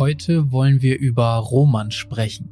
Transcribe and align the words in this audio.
Heute 0.00 0.50
wollen 0.50 0.80
wir 0.80 0.98
über 0.98 1.34
Roman 1.34 1.90
sprechen. 1.90 2.48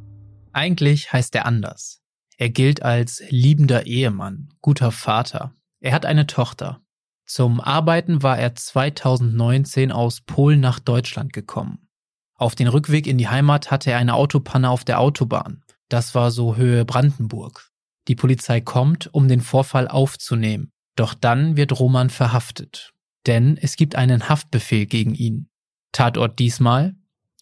Eigentlich 0.53 1.15
heißt 1.15 1.35
er 1.35 1.47
anders. 1.47 2.03
Er 2.37 2.51
gilt 2.51 2.83
als 2.83 3.23
liebender 3.31 3.87
Ehemann, 3.87 4.51
guter 4.61 4.93
Vater. 4.93 5.55
Er 5.81 5.95
hat 5.95 6.05
eine 6.05 6.27
Tochter. 6.27 6.83
Zum 7.25 7.63
Arbeiten 7.63 8.23
war 8.23 8.39
er 8.39 8.55
2019 8.55 9.93
aus 9.93 10.21
Polen 10.21 10.61
nach 10.61 10.79
Deutschland 10.79 11.33
gekommen. 11.33 11.89
Auf 12.35 12.55
den 12.55 12.69
Rückweg 12.69 13.07
in 13.07 13.17
die 13.17 13.29
Heimat 13.29 13.71
hatte 13.71 13.93
er 13.93 13.97
eine 13.97 14.13
Autopanne 14.13 14.69
auf 14.69 14.85
der 14.85 15.01
Autobahn. 15.01 15.65
Das 15.89 16.15
war 16.15 16.31
so 16.31 16.57
Höhe 16.57 16.85
Brandenburg. 16.85 17.71
Die 18.09 18.15
Polizei 18.15 18.61
kommt, 18.61 19.09
um 19.15 19.27
den 19.27 19.41
Vorfall 19.41 19.89
aufzunehmen. 19.89 20.71
Doch 20.97 21.15
dann 21.15 21.57
wird 21.57 21.81
Roman 21.81 22.11
verhaftet. 22.11 22.93
Denn 23.27 23.57
es 23.57 23.77
gibt 23.77 23.97
einen 23.97 24.29
Haftbefehl 24.29 24.85
gegen 24.85 25.15
ihn. 25.15 25.49
Tatort 25.93 26.39
diesmal 26.39 26.98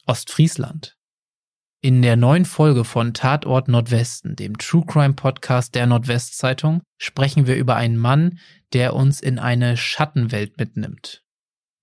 Ostfriesland. 0.09 0.97
In 1.83 2.01
der 2.01 2.15
neuen 2.15 2.45
Folge 2.45 2.85
von 2.85 3.13
Tatort 3.13 3.67
Nordwesten, 3.67 4.37
dem 4.37 4.57
True 4.57 4.85
Crime 4.87 5.15
Podcast 5.15 5.75
der 5.75 5.89
Nordwestzeitung, 5.89 6.83
sprechen 6.97 7.49
wir 7.49 7.57
über 7.57 7.75
einen 7.75 7.97
Mann, 7.97 8.39
der 8.73 8.95
uns 8.95 9.21
in 9.21 9.41
eine 9.41 9.77
Schattenwelt 9.77 10.59
mitnimmt. 10.59 11.25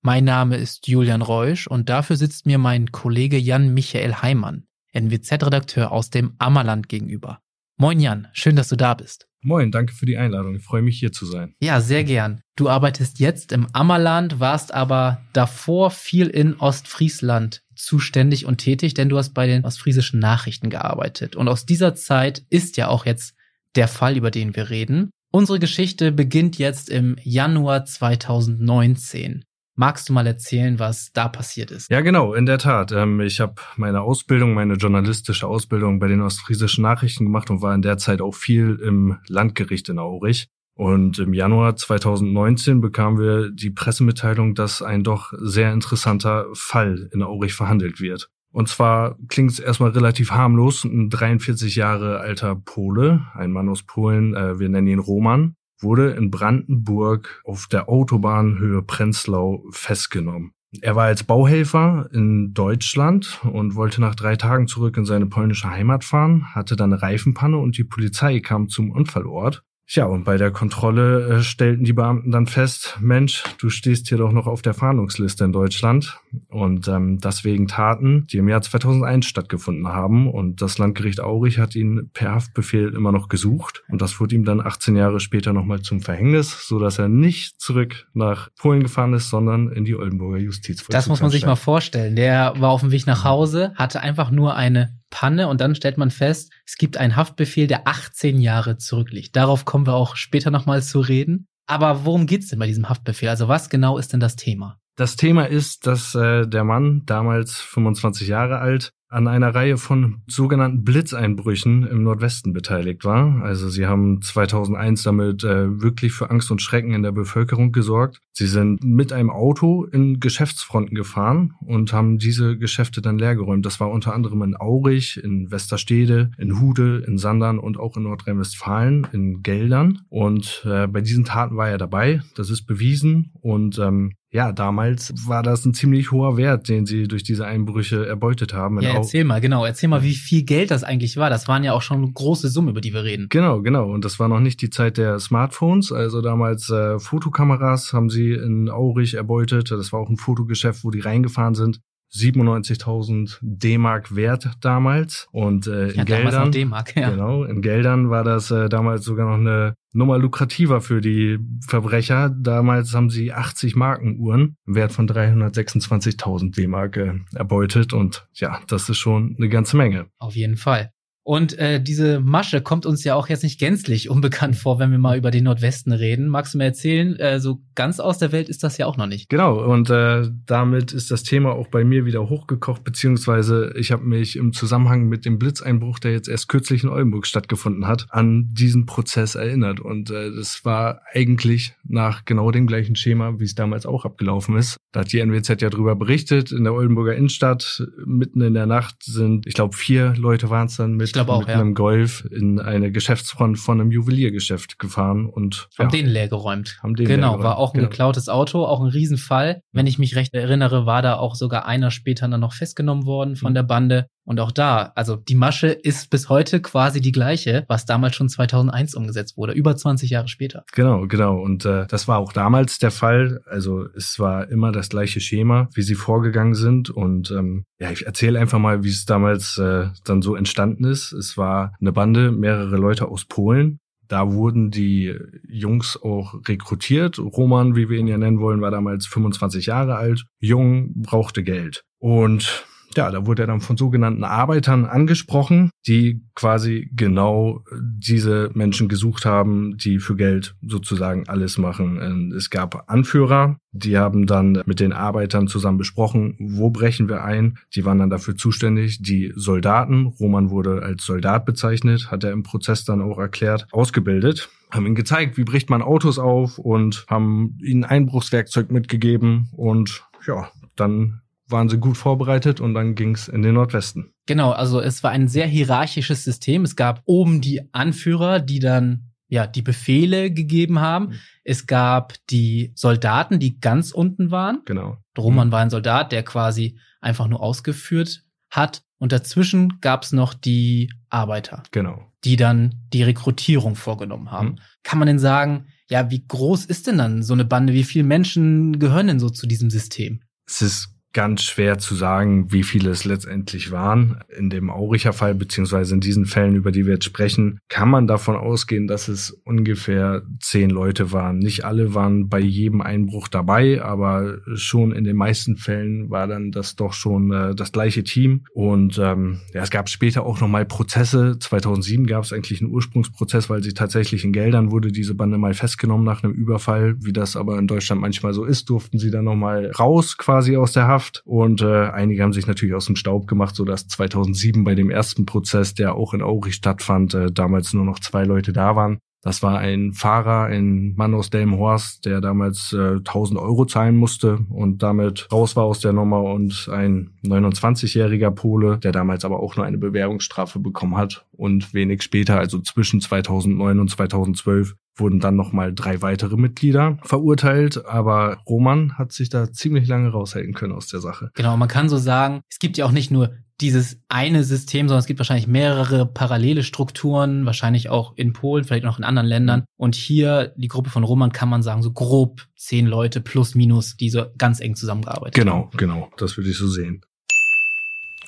Mein 0.01 0.23
Name 0.23 0.55
ist 0.55 0.87
Julian 0.87 1.21
Reusch 1.21 1.67
und 1.67 1.89
dafür 1.89 2.15
sitzt 2.15 2.45
mir 2.45 2.57
mein 2.57 2.93
Kollege 2.93 3.37
Jan 3.37 3.73
Michael 3.73 4.15
Heimann, 4.21 4.67
NWZ-Redakteur 4.93 5.91
aus 5.91 6.09
dem 6.09 6.35
Ammerland 6.39 6.87
gegenüber. 6.87 7.42
Moin 7.77 7.99
Jan, 7.99 8.27
schön, 8.33 8.55
dass 8.55 8.69
du 8.69 8.75
da 8.75 8.93
bist. 8.93 9.27
Moin, 9.41 9.71
danke 9.71 9.93
für 9.93 10.05
die 10.05 10.17
Einladung. 10.17 10.55
Ich 10.55 10.63
freue 10.63 10.81
mich 10.81 10.99
hier 10.99 11.11
zu 11.11 11.25
sein. 11.25 11.55
Ja, 11.59 11.81
sehr 11.81 12.03
gern. 12.03 12.41
Du 12.55 12.69
arbeitest 12.69 13.19
jetzt 13.19 13.51
im 13.51 13.67
Ammerland, 13.73 14.39
warst 14.39 14.73
aber 14.73 15.21
davor 15.33 15.91
viel 15.91 16.27
in 16.27 16.55
Ostfriesland 16.55 17.61
zuständig 17.75 18.45
und 18.45 18.57
tätig, 18.59 18.93
denn 18.93 19.09
du 19.09 19.17
hast 19.17 19.33
bei 19.33 19.47
den 19.47 19.65
ostfriesischen 19.65 20.19
Nachrichten 20.19 20.69
gearbeitet. 20.69 21.35
Und 21.35 21.49
aus 21.49 21.65
dieser 21.65 21.95
Zeit 21.95 22.45
ist 22.49 22.77
ja 22.77 22.87
auch 22.87 23.05
jetzt 23.05 23.35
der 23.75 23.87
Fall, 23.87 24.15
über 24.15 24.31
den 24.31 24.55
wir 24.55 24.69
reden. 24.69 25.09
Unsere 25.31 25.59
Geschichte 25.59 26.11
beginnt 26.11 26.57
jetzt 26.59 26.89
im 26.89 27.17
Januar 27.23 27.85
2019. 27.85 29.43
Magst 29.75 30.07
du 30.07 30.13
mal 30.13 30.27
erzählen, 30.27 30.77
was 30.77 31.11
da 31.13 31.27
passiert 31.27 31.71
ist? 31.71 31.89
Ja, 31.89 32.01
genau, 32.01 32.35
in 32.35 32.45
der 32.45 32.59
Tat. 32.59 32.91
Ähm, 32.91 33.19
ich 33.21 33.39
habe 33.39 33.55
meine 33.75 34.01
Ausbildung, 34.01 34.53
meine 34.53 34.75
journalistische 34.75 35.47
Ausbildung 35.47 35.99
bei 35.99 36.07
den 36.07 36.21
ostfriesischen 36.21 36.83
Nachrichten 36.83 37.25
gemacht 37.25 37.49
und 37.49 37.63
war 37.63 37.73
in 37.73 37.81
der 37.81 37.97
Zeit 37.97 38.21
auch 38.21 38.35
viel 38.35 38.79
im 38.83 39.17
Landgericht 39.27 39.89
in 39.89 39.97
Aurich. 39.97 40.47
Und 40.75 41.17
im 41.17 41.33
Januar 41.33 41.75
2019 41.75 42.81
bekamen 42.81 43.19
wir 43.19 43.49
die 43.51 43.71
Pressemitteilung, 43.71 44.53
dass 44.53 44.81
ein 44.81 45.03
doch 45.03 45.33
sehr 45.37 45.73
interessanter 45.73 46.45
Fall 46.53 47.09
in 47.11 47.23
Aurich 47.23 47.53
verhandelt 47.53 47.99
wird. 47.99 48.29
Und 48.51 48.69
zwar 48.69 49.17
klingt 49.27 49.51
es 49.51 49.59
erstmal 49.59 49.89
relativ 49.89 50.31
harmlos. 50.31 50.83
Ein 50.83 51.09
43 51.09 51.75
Jahre 51.75 52.19
alter 52.19 52.55
Pole, 52.55 53.25
ein 53.33 53.51
Mann 53.51 53.69
aus 53.69 53.81
Polen, 53.83 54.35
äh, 54.35 54.59
wir 54.59 54.69
nennen 54.69 54.87
ihn 54.87 54.99
Roman, 54.99 55.55
wurde 55.83 56.11
in 56.11 56.31
Brandenburg 56.31 57.41
auf 57.45 57.67
der 57.67 57.89
Autobahn 57.89 58.57
Höhe 58.57 58.81
Prenzlau 58.81 59.63
festgenommen. 59.69 60.53
Er 60.81 60.95
war 60.95 61.05
als 61.05 61.23
Bauhelfer 61.23 62.09
in 62.13 62.53
Deutschland 62.53 63.39
und 63.43 63.75
wollte 63.75 64.01
nach 64.01 64.15
drei 64.15 64.35
Tagen 64.35 64.67
zurück 64.67 64.97
in 64.97 65.05
seine 65.05 65.27
polnische 65.27 65.69
Heimat 65.69 66.03
fahren, 66.03 66.55
hatte 66.55 66.75
dann 66.75 66.93
eine 66.93 67.01
Reifenpanne 67.01 67.57
und 67.57 67.77
die 67.77 67.83
Polizei 67.83 68.39
kam 68.39 68.69
zum 68.69 68.89
Unfallort. 68.89 69.63
Tja, 69.93 70.05
und 70.05 70.23
bei 70.23 70.37
der 70.37 70.49
Kontrolle 70.49 71.27
äh, 71.27 71.43
stellten 71.43 71.83
die 71.83 71.93
Beamten 71.93 72.31
dann 72.31 72.47
fest, 72.47 72.97
Mensch, 72.99 73.43
du 73.59 73.69
stehst 73.69 74.07
hier 74.07 74.17
doch 74.17 74.31
noch 74.31 74.47
auf 74.47 74.63
der 74.63 74.73
Fahndungsliste 74.73 75.43
in 75.43 75.51
Deutschland. 75.51 76.17
Und 76.49 76.87
ähm, 76.87 77.19
das 77.19 77.43
wegen 77.43 77.67
Taten, 77.67 78.25
die 78.25 78.37
im 78.37 78.49
Jahr 78.49 78.63
2001 78.63 79.27
stattgefunden 79.27 79.87
haben. 79.89 80.27
Und 80.27 80.63
das 80.63 80.79
Landgericht 80.79 81.19
Aurich 81.19 81.59
hat 81.59 81.75
ihn 81.75 82.09
per 82.11 82.33
Haftbefehl 82.33 82.91
immer 82.95 83.11
noch 83.11 83.29
gesucht. 83.29 83.83
Und 83.87 84.01
das 84.01 84.19
wurde 84.19 84.33
ihm 84.33 84.45
dann 84.45 84.61
18 84.61 84.95
Jahre 84.95 85.19
später 85.19 85.53
nochmal 85.53 85.83
zum 85.83 86.01
Verhängnis, 86.01 86.67
so 86.67 86.79
dass 86.79 86.97
er 86.97 87.07
nicht 87.07 87.61
zurück 87.61 88.07
nach 88.15 88.49
Polen 88.57 88.81
gefahren 88.81 89.13
ist, 89.13 89.29
sondern 89.29 89.71
in 89.71 89.85
die 89.85 89.95
Oldenburger 89.95 90.39
Justiz. 90.39 90.83
Das 90.89 91.07
muss 91.07 91.21
man 91.21 91.29
sich 91.29 91.45
mal 91.45 91.55
vorstellen. 91.55 92.15
Der 92.15 92.55
war 92.57 92.71
auf 92.71 92.81
dem 92.81 92.89
Weg 92.89 93.05
nach 93.05 93.25
Hause, 93.25 93.73
hatte 93.75 94.01
einfach 94.01 94.31
nur 94.31 94.55
eine 94.55 95.02
Panne 95.13 95.47
und 95.47 95.61
dann 95.61 95.75
stellt 95.75 95.99
man 95.99 96.09
fest, 96.09 96.51
es 96.65 96.75
gibt 96.75 96.97
einen 96.97 97.15
Haftbefehl, 97.15 97.67
der 97.67 97.87
18 97.87 98.39
Jahre 98.39 98.77
zurückliegt. 98.77 99.35
Darauf 99.35 99.63
kommen 99.63 99.85
wir 99.85 99.93
auch 99.93 100.15
später 100.15 100.49
nochmal 100.49 100.81
zu 100.81 101.01
reden. 101.01 101.47
Aber 101.67 102.03
worum 102.03 102.25
geht's 102.25 102.47
denn 102.47 102.57
bei 102.57 102.65
diesem 102.65 102.89
Haftbefehl? 102.89 103.29
Also 103.29 103.47
was 103.47 103.69
genau 103.69 103.99
ist 103.99 104.11
denn 104.11 104.19
das 104.19 104.35
Thema? 104.35 104.79
Das 104.95 105.15
Thema 105.15 105.45
ist, 105.45 105.85
dass 105.85 106.15
äh, 106.15 106.47
der 106.47 106.63
Mann, 106.63 107.03
damals 107.05 107.61
25 107.61 108.27
Jahre 108.27 108.57
alt, 108.57 108.91
an 109.13 109.27
einer 109.27 109.53
Reihe 109.53 109.77
von 109.77 110.23
sogenannten 110.27 110.83
Blitzeinbrüchen 110.83 111.85
im 111.85 112.03
Nordwesten 112.03 112.51
beteiligt 112.51 113.05
war. 113.05 113.43
Also 113.43 113.69
sie 113.69 113.85
haben 113.85 114.21
2001 114.21 115.03
damit 115.03 115.43
äh, 115.43 115.81
wirklich 115.81 116.13
für 116.13 116.31
Angst 116.31 116.49
und 116.49 116.61
Schrecken 116.61 116.93
in 116.93 117.03
der 117.03 117.11
Bevölkerung 117.11 117.71
gesorgt. 117.71 118.19
Sie 118.31 118.47
sind 118.47 118.83
mit 118.83 119.13
einem 119.13 119.29
Auto 119.29 119.83
in 119.83 120.19
Geschäftsfronten 120.19 120.95
gefahren 120.95 121.53
und 121.59 121.93
haben 121.93 122.17
diese 122.17 122.57
Geschäfte 122.57 123.01
dann 123.01 123.19
leergeräumt. 123.19 123.65
Das 123.65 123.79
war 123.79 123.91
unter 123.91 124.15
anderem 124.15 124.41
in 124.41 124.55
Aurich, 124.57 125.21
in 125.23 125.51
Westerstede, 125.51 126.31
in 126.39 126.59
Hude, 126.59 127.03
in 127.05 127.19
Sandern 127.19 127.59
und 127.59 127.79
auch 127.79 127.95
in 127.95 128.03
Nordrhein-Westfalen, 128.03 129.07
in 129.11 129.43
Geldern. 129.43 130.01
Und 130.09 130.65
äh, 130.65 130.87
bei 130.87 131.01
diesen 131.01 131.25
Taten 131.25 131.55
war 131.55 131.69
er 131.69 131.77
dabei. 131.77 132.21
Das 132.35 132.49
ist 132.49 132.65
bewiesen. 132.65 133.31
Und 133.41 133.77
ähm, 133.77 134.13
ja, 134.33 134.51
damals 134.51 135.13
war 135.27 135.43
das 135.43 135.63
ein 135.63 135.75
ziemlich 135.75 136.11
hoher 136.11 136.37
Wert, 136.37 136.67
den 136.67 136.87
sie 136.87 137.07
durch 137.07 137.21
diese 137.21 137.45
Einbrüche 137.45 138.07
erbeutet 138.07 138.51
haben. 138.51 138.81
Ja, 138.81 139.02
erzähl 139.03 139.23
mal, 139.23 139.41
genau. 139.41 139.65
Erzähl 139.65 139.89
mal, 139.89 140.03
wie 140.03 140.13
viel 140.13 140.43
Geld 140.43 140.71
das 140.71 140.83
eigentlich 140.83 141.17
war. 141.17 141.29
Das 141.29 141.47
waren 141.47 141.63
ja 141.63 141.73
auch 141.73 141.81
schon 141.81 142.13
große 142.13 142.49
Summen, 142.49 142.69
über 142.69 142.81
die 142.81 142.93
wir 142.93 143.03
reden. 143.03 143.27
Genau, 143.29 143.61
genau. 143.61 143.89
Und 143.89 144.05
das 144.05 144.19
war 144.19 144.27
noch 144.27 144.39
nicht 144.39 144.61
die 144.61 144.69
Zeit 144.69 144.97
der 144.97 145.19
Smartphones. 145.19 145.91
Also 145.91 146.21
damals 146.21 146.69
äh, 146.69 146.99
Fotokameras 146.99 147.93
haben 147.93 148.09
sie 148.09 148.31
in 148.31 148.69
Aurich 148.69 149.13
erbeutet. 149.13 149.71
Das 149.71 149.93
war 149.93 149.99
auch 149.99 150.09
ein 150.09 150.17
Fotogeschäft, 150.17 150.83
wo 150.83 150.91
die 150.91 151.01
reingefahren 151.01 151.55
sind. 151.55 151.79
97.000 152.13 153.39
D-Mark 153.41 154.15
wert 154.15 154.51
damals 154.61 155.27
und 155.31 155.65
äh, 155.65 155.89
in 155.89 155.95
ja, 155.95 156.03
Geldern 156.03 156.51
D-Mark, 156.51 156.95
ja. 156.95 157.09
genau 157.09 157.43
in 157.43 157.61
Geldern 157.63 158.11
war 158.11 158.23
das 158.23 158.51
äh, 158.51 158.69
damals 158.69 159.03
sogar 159.03 159.27
noch 159.27 159.39
eine 159.39 159.73
Nummer 159.93 160.17
lukrativer 160.17 160.81
für 160.81 161.01
die 161.01 161.39
Verbrecher. 161.65 162.29
Damals 162.29 162.93
haben 162.93 163.09
sie 163.09 163.31
80 163.31 163.75
Markenuhren 163.75 164.57
im 164.65 164.75
Wert 164.75 164.91
von 164.91 165.07
326.000 165.07 166.55
D-Mark 166.55 166.97
äh, 166.97 167.13
erbeutet 167.33 167.93
und 167.93 168.27
ja, 168.33 168.59
das 168.67 168.89
ist 168.89 168.97
schon 168.97 169.35
eine 169.37 169.49
ganze 169.49 169.77
Menge. 169.77 170.07
Auf 170.17 170.35
jeden 170.35 170.57
Fall. 170.57 170.92
Und 171.23 171.57
äh, 171.57 171.81
diese 171.81 172.19
Masche 172.19 172.61
kommt 172.61 172.85
uns 172.85 173.03
ja 173.05 173.15
auch 173.15 173.29
jetzt 173.29 173.43
nicht 173.43 173.57
gänzlich 173.57 174.09
unbekannt 174.09 174.57
vor, 174.57 174.77
wenn 174.79 174.91
wir 174.91 174.97
mal 174.97 175.17
über 175.17 175.31
den 175.31 175.45
Nordwesten 175.45 175.93
reden. 175.93 176.27
Magst 176.27 176.53
du 176.53 176.57
mir 176.57 176.65
erzählen, 176.65 177.15
äh, 177.15 177.39
so 177.39 177.61
ganz 177.75 178.01
aus 178.01 178.17
der 178.17 178.33
Welt 178.33 178.49
ist 178.49 178.63
das 178.63 178.77
ja 178.77 178.87
auch 178.87 178.97
noch 178.97 179.07
nicht. 179.07 179.29
Genau, 179.29 179.63
und 179.63 179.89
äh, 179.89 180.27
damit 180.45 180.91
ist 180.91 181.11
das 181.11 181.23
Thema 181.23 181.53
auch 181.53 181.67
bei 181.67 181.85
mir 181.85 182.05
wieder 182.05 182.27
hochgekocht, 182.29 182.83
beziehungsweise 182.83 183.73
ich 183.77 183.93
habe 183.93 184.03
mich 184.03 184.35
im 184.35 184.51
Zusammenhang 184.51 185.07
mit 185.07 185.23
dem 185.23 185.39
Blitzeinbruch, 185.39 185.99
der 185.99 186.11
jetzt 186.11 186.27
erst 186.27 186.49
kürzlich 186.49 186.83
in 186.83 186.89
Oldenburg 186.89 187.25
stattgefunden 187.25 187.87
hat, 187.87 188.05
an 188.09 188.49
diesen 188.51 188.85
Prozess 188.85 189.35
erinnert. 189.35 189.79
Und 189.79 190.11
äh, 190.11 190.29
das 190.35 190.65
war 190.65 191.01
eigentlich 191.13 191.73
nach 191.85 192.25
genau 192.25 192.51
dem 192.51 192.67
gleichen 192.67 192.97
Schema, 192.97 193.39
wie 193.39 193.45
es 193.45 193.55
damals 193.55 193.85
auch 193.85 194.03
abgelaufen 194.03 194.57
ist. 194.57 194.75
Da 194.91 194.99
hat 195.01 195.13
die 195.13 195.19
NWZ 195.19 195.61
ja 195.61 195.69
drüber 195.69 195.95
berichtet, 195.95 196.51
in 196.51 196.65
der 196.65 196.73
Oldenburger 196.73 197.15
Innenstadt, 197.15 197.87
mitten 198.05 198.41
in 198.41 198.53
der 198.53 198.65
Nacht 198.65 199.03
sind, 199.03 199.47
ich 199.47 199.53
glaube, 199.53 199.75
vier 199.75 200.13
Leute 200.17 200.49
waren 200.49 200.67
es 200.67 200.75
dann 200.75 200.93
mit 200.93 201.12
ich 201.15 201.27
auch, 201.27 201.39
mit 201.39 201.49
ja. 201.49 201.55
einem 201.55 201.73
Golf 201.73 202.27
in 202.31 202.59
eine 202.59 202.91
Geschäftsfront 202.91 203.59
von 203.59 203.79
einem 203.79 203.91
Juweliergeschäft 203.91 204.79
gefahren 204.79 205.25
und 205.25 205.69
haben 205.77 205.89
ja, 205.89 206.01
den 206.01 206.07
leer 206.07 206.27
geräumt. 206.27 206.79
Haben 206.81 206.95
den 206.95 207.07
genau, 207.07 207.35
leer 207.35 207.43
war 207.43 207.57
auch 207.57 207.73
ein 207.73 207.79
genau. 207.79 207.89
geklautes 207.89 208.29
Auto, 208.29 208.65
auch 208.65 208.81
ein 208.81 208.89
Riesenfall. 208.89 209.61
Wenn 209.71 209.87
ich 209.87 209.99
mich 209.99 210.15
recht 210.15 210.33
erinnere, 210.33 210.85
war 210.85 211.01
da 211.01 211.15
auch 211.15 211.35
sogar 211.35 211.65
einer 211.65 211.91
später 211.91 212.27
dann 212.27 212.39
noch 212.39 212.53
festgenommen 212.53 213.05
worden 213.05 213.35
von 213.35 213.51
mhm. 213.51 213.55
der 213.55 213.63
Bande. 213.63 214.07
Und 214.25 214.39
auch 214.39 214.51
da, 214.51 214.93
also 214.95 215.15
die 215.15 215.35
Masche 215.35 215.67
ist 215.67 216.09
bis 216.09 216.29
heute 216.29 216.61
quasi 216.61 217.01
die 217.01 217.11
gleiche, 217.11 217.65
was 217.67 217.85
damals 217.85 218.15
schon 218.15 218.29
2001 218.29 218.95
umgesetzt 218.95 219.37
wurde, 219.37 219.53
über 219.53 219.75
20 219.75 220.09
Jahre 220.09 220.27
später. 220.27 220.63
Genau, 220.73 221.07
genau. 221.07 221.41
Und 221.41 221.65
äh, 221.65 221.85
das 221.87 222.07
war 222.07 222.19
auch 222.19 222.31
damals 222.31 222.79
der 222.79 222.91
Fall. 222.91 223.41
Also 223.45 223.85
es 223.95 224.19
war 224.19 224.49
immer 224.49 224.71
das 224.71 224.89
gleiche 224.89 225.19
Schema, 225.19 225.67
wie 225.73 225.81
sie 225.81 225.95
vorgegangen 225.95 226.55
sind. 226.55 226.89
Und 226.89 227.31
ähm, 227.31 227.65
ja, 227.79 227.91
ich 227.91 228.05
erzähle 228.05 228.39
einfach 228.39 228.59
mal, 228.59 228.83
wie 228.83 228.89
es 228.89 229.05
damals 229.05 229.57
äh, 229.57 229.87
dann 230.05 230.21
so 230.21 230.35
entstanden 230.35 230.85
ist. 230.85 231.11
Es 231.11 231.37
war 231.37 231.73
eine 231.81 231.91
Bande, 231.91 232.31
mehrere 232.31 232.77
Leute 232.77 233.09
aus 233.09 233.25
Polen. 233.25 233.79
Da 234.07 234.31
wurden 234.31 234.69
die 234.69 235.17
Jungs 235.47 235.97
auch 236.01 236.35
rekrutiert. 236.47 237.19
Roman, 237.19 237.75
wie 237.75 237.89
wir 237.89 237.97
ihn 237.97 238.07
ja 238.07 238.17
nennen 238.17 238.39
wollen, 238.39 238.61
war 238.61 238.71
damals 238.71 239.05
25 239.07 239.65
Jahre 239.65 239.95
alt, 239.95 240.25
jung, 240.39 240.93
brauchte 240.95 241.41
Geld. 241.41 241.83
Und 241.99 242.65
ja, 242.97 243.11
da 243.11 243.25
wurde 243.25 243.43
er 243.43 243.47
dann 243.47 243.61
von 243.61 243.77
sogenannten 243.77 244.23
Arbeitern 244.23 244.85
angesprochen, 244.85 245.69
die 245.87 246.23
quasi 246.35 246.89
genau 246.95 247.63
diese 247.79 248.49
Menschen 248.53 248.87
gesucht 248.87 249.25
haben, 249.25 249.77
die 249.77 249.99
für 249.99 250.15
Geld 250.15 250.55
sozusagen 250.65 251.27
alles 251.27 251.57
machen. 251.57 251.99
Ähm, 252.01 252.33
es 252.35 252.49
gab 252.49 252.89
Anführer, 252.89 253.57
die 253.71 253.97
haben 253.97 254.25
dann 254.25 254.61
mit 254.65 254.79
den 254.79 254.93
Arbeitern 254.93 255.47
zusammen 255.47 255.77
besprochen, 255.77 256.35
wo 256.39 256.69
brechen 256.69 257.09
wir 257.09 257.23
ein. 257.23 257.57
Die 257.75 257.85
waren 257.85 257.99
dann 257.99 258.09
dafür 258.09 258.35
zuständig. 258.35 259.01
Die 259.01 259.33
Soldaten, 259.35 260.07
Roman 260.07 260.49
wurde 260.49 260.83
als 260.83 261.05
Soldat 261.05 261.45
bezeichnet, 261.45 262.11
hat 262.11 262.23
er 262.23 262.31
im 262.31 262.43
Prozess 262.43 262.85
dann 262.85 263.01
auch 263.01 263.17
erklärt, 263.17 263.67
ausgebildet 263.71 264.49
haben 264.73 264.87
ihnen 264.87 264.95
gezeigt, 264.95 265.37
wie 265.37 265.43
bricht 265.43 265.69
man 265.69 265.83
Autos 265.83 266.17
auf 266.17 266.57
und 266.57 267.05
haben 267.07 267.59
ihnen 267.61 267.83
Einbruchswerkzeug 267.83 268.71
mitgegeben 268.71 269.49
und 269.51 270.03
ja, 270.25 270.49
dann 270.75 271.21
waren 271.53 271.69
sie 271.69 271.77
gut 271.77 271.95
vorbereitet 271.95 272.59
und 272.59 272.73
dann 272.73 272.95
ging 272.95 273.15
es 273.15 273.29
in 273.29 273.41
den 273.41 273.53
Nordwesten. 273.53 274.13
Genau, 274.25 274.51
also 274.51 274.81
es 274.81 275.03
war 275.03 275.11
ein 275.11 275.29
sehr 275.29 275.47
hierarchisches 275.47 276.25
System. 276.25 276.65
Es 276.65 276.75
gab 276.75 277.01
oben 277.05 277.39
die 277.39 277.61
Anführer, 277.71 278.41
die 278.41 278.59
dann 278.59 279.13
ja 279.29 279.47
die 279.47 279.61
Befehle 279.61 280.31
gegeben 280.31 280.79
haben. 280.79 281.07
Mhm. 281.07 281.19
Es 281.45 281.65
gab 281.65 282.13
die 282.29 282.73
Soldaten, 282.75 283.39
die 283.39 283.59
ganz 283.59 283.91
unten 283.91 284.31
waren. 284.31 284.61
Genau. 284.65 284.97
Roman 285.17 285.47
mhm. 285.47 285.51
war 285.51 285.61
ein 285.61 285.69
Soldat, 285.69 286.11
der 286.11 286.23
quasi 286.23 286.77
einfach 286.99 287.27
nur 287.27 287.41
ausgeführt 287.41 288.23
hat. 288.49 288.83
Und 288.99 289.11
dazwischen 289.11 289.79
gab 289.81 290.03
es 290.03 290.11
noch 290.11 290.33
die 290.33 290.91
Arbeiter. 291.09 291.63
Genau. 291.71 292.11
Die 292.23 292.35
dann 292.35 292.75
die 292.93 293.03
Rekrutierung 293.03 293.75
vorgenommen 293.75 294.31
haben. 294.31 294.49
Mhm. 294.49 294.59
Kann 294.83 294.99
man 294.99 295.07
denn 295.07 295.19
sagen, 295.19 295.67
ja, 295.89 296.09
wie 296.09 296.25
groß 296.25 296.65
ist 296.65 296.87
denn 296.87 296.97
dann 296.97 297.23
so 297.23 297.33
eine 297.33 297.45
Bande? 297.45 297.73
Wie 297.73 297.83
viele 297.83 298.05
Menschen 298.05 298.79
gehören 298.79 299.07
denn 299.07 299.19
so 299.19 299.29
zu 299.29 299.47
diesem 299.47 299.69
System? 299.69 300.21
Es 300.47 300.61
ist 300.61 300.89
ganz 301.13 301.43
schwer 301.43 301.77
zu 301.77 301.95
sagen, 301.95 302.51
wie 302.51 302.63
viele 302.63 302.89
es 302.89 303.05
letztendlich 303.05 303.71
waren. 303.71 304.19
In 304.35 304.49
dem 304.49 304.69
Auricher 304.69 305.13
Fall, 305.13 305.35
beziehungsweise 305.35 305.93
in 305.93 306.01
diesen 306.01 306.25
Fällen, 306.25 306.55
über 306.55 306.71
die 306.71 306.85
wir 306.85 306.95
jetzt 306.95 307.05
sprechen, 307.05 307.59
kann 307.69 307.89
man 307.89 308.07
davon 308.07 308.35
ausgehen, 308.35 308.87
dass 308.87 309.07
es 309.07 309.31
ungefähr 309.45 310.23
zehn 310.39 310.71
Leute 310.71 311.11
waren. 311.11 311.37
Nicht 311.37 311.65
alle 311.65 311.93
waren 311.93 312.29
bei 312.29 312.39
jedem 312.39 312.81
Einbruch 312.81 313.27
dabei, 313.27 313.81
aber 313.81 314.39
schon 314.55 314.91
in 314.91 315.03
den 315.03 315.15
meisten 315.15 315.55
Fällen 315.57 316.09
war 316.09 316.27
dann 316.27 316.51
das 316.51 316.75
doch 316.75 316.93
schon 316.93 317.31
äh, 317.31 317.55
das 317.55 317.71
gleiche 317.71 318.03
Team. 318.03 318.45
Und 318.53 318.97
ähm, 318.97 319.39
ja, 319.53 319.61
es 319.61 319.69
gab 319.69 319.89
später 319.89 320.25
auch 320.25 320.41
nochmal 320.41 320.65
Prozesse. 320.65 321.37
2007 321.39 322.07
gab 322.07 322.23
es 322.23 322.33
eigentlich 322.33 322.61
einen 322.61 322.71
Ursprungsprozess, 322.71 323.49
weil 323.49 323.61
sie 323.61 323.73
tatsächlich 323.73 324.23
in 324.23 324.33
Geldern 324.33 324.71
wurde 324.71 324.91
diese 324.91 325.13
Bande 325.13 325.37
mal 325.37 325.53
festgenommen 325.53 326.05
nach 326.05 326.23
einem 326.23 326.33
Überfall. 326.33 326.95
Wie 326.99 327.13
das 327.13 327.35
aber 327.35 327.59
in 327.59 327.67
Deutschland 327.67 328.01
manchmal 328.01 328.33
so 328.33 328.45
ist, 328.45 328.69
durften 328.69 328.97
sie 328.97 329.11
dann 329.11 329.25
nochmal 329.25 329.71
raus 329.77 330.17
quasi 330.17 330.57
aus 330.57 330.71
der 330.71 330.87
Haft 330.87 331.02
geschafft 331.03 331.23
und 331.25 331.61
äh, 331.61 331.89
einige 331.89 332.23
haben 332.23 332.33
sich 332.33 332.47
natürlich 332.47 332.75
aus 332.75 332.85
dem 332.85 332.95
Staub 332.95 333.27
gemacht, 333.27 333.55
so 333.55 333.65
dass 333.65 333.87
2007 333.87 334.63
bei 334.63 334.75
dem 334.75 334.89
ersten 334.89 335.25
Prozess, 335.25 335.73
der 335.73 335.95
auch 335.95 336.13
in 336.13 336.21
Aurich 336.21 336.55
stattfand, 336.55 337.13
äh, 337.13 337.31
damals 337.31 337.73
nur 337.73 337.85
noch 337.85 337.99
zwei 337.99 338.23
Leute 338.23 338.53
da 338.53 338.75
waren. 338.75 338.99
Das 339.23 339.41
war 339.41 339.57
ein 339.57 339.93
Fahrer, 339.93 340.43
ein 340.43 340.95
Mann 340.95 341.13
aus 341.13 341.29
Delmenhorst, 341.29 342.05
der 342.05 342.19
damals 342.19 342.73
äh, 342.73 342.97
1000 342.97 343.39
Euro 343.39 343.65
zahlen 343.65 343.95
musste 343.95 344.39
und 344.49 344.83
damit 344.83 345.29
raus 345.31 345.55
war 345.55 345.63
aus 345.63 345.79
der 345.79 345.93
Nummer 345.93 346.21
und 346.23 346.69
ein 346.69 347.11
29-jähriger 347.25 348.31
Pole, 348.31 348.79
der 348.79 348.91
damals 348.91 349.23
aber 349.23 349.39
auch 349.39 349.55
nur 349.55 349.65
eine 349.65 349.77
Bewährungsstrafe 349.77 350.59
bekommen 350.59 350.97
hat 350.97 351.25
und 351.31 351.73
wenig 351.73 352.03
später, 352.03 352.37
also 352.37 352.59
zwischen 352.59 352.99
2009 352.99 353.79
und 353.79 353.89
2012, 353.89 354.75
wurden 354.95 355.19
dann 355.19 355.35
nochmal 355.35 355.73
drei 355.73 356.01
weitere 356.01 356.35
Mitglieder 356.35 356.97
verurteilt, 357.03 357.85
aber 357.85 358.37
Roman 358.45 358.97
hat 358.97 359.11
sich 359.13 359.29
da 359.29 359.51
ziemlich 359.51 359.87
lange 359.87 360.09
raushalten 360.09 360.53
können 360.53 360.73
aus 360.73 360.87
der 360.87 360.99
Sache. 360.99 361.31
Genau, 361.33 361.57
man 361.57 361.69
kann 361.69 361.89
so 361.89 361.97
sagen, 361.97 362.41
es 362.49 362.59
gibt 362.59 362.77
ja 362.77 362.85
auch 362.85 362.91
nicht 362.91 363.09
nur 363.09 363.31
dieses 363.61 364.01
eine 364.09 364.43
System, 364.43 364.87
sondern 364.87 364.99
es 364.99 365.05
gibt 365.05 365.19
wahrscheinlich 365.19 365.47
mehrere 365.47 366.05
parallele 366.05 366.63
Strukturen, 366.63 367.45
wahrscheinlich 367.45 367.89
auch 367.89 368.13
in 368.15 368.33
Polen, 368.33 368.63
vielleicht 368.63 368.83
noch 368.83 368.97
in 368.97 369.03
anderen 369.03 369.27
Ländern. 369.27 369.65
Und 369.77 369.95
hier 369.95 370.53
die 370.57 370.67
Gruppe 370.67 370.89
von 370.89 371.03
Roman 371.03 371.31
kann 371.31 371.49
man 371.49 371.63
sagen, 371.63 371.83
so 371.83 371.91
grob 371.91 372.47
zehn 372.55 372.87
Leute 372.87 373.21
plus 373.21 373.55
minus, 373.55 373.95
die 373.95 374.09
so 374.09 374.25
ganz 374.37 374.59
eng 374.59 374.75
zusammengearbeitet 374.75 375.35
genau, 375.35 375.53
haben. 375.53 375.77
Genau, 375.77 375.93
genau, 375.95 376.11
das 376.17 376.37
würde 376.37 376.49
ich 376.49 376.57
so 376.57 376.67
sehen. 376.67 377.01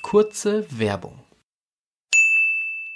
Kurze 0.02 0.66
Werbung. 0.70 1.18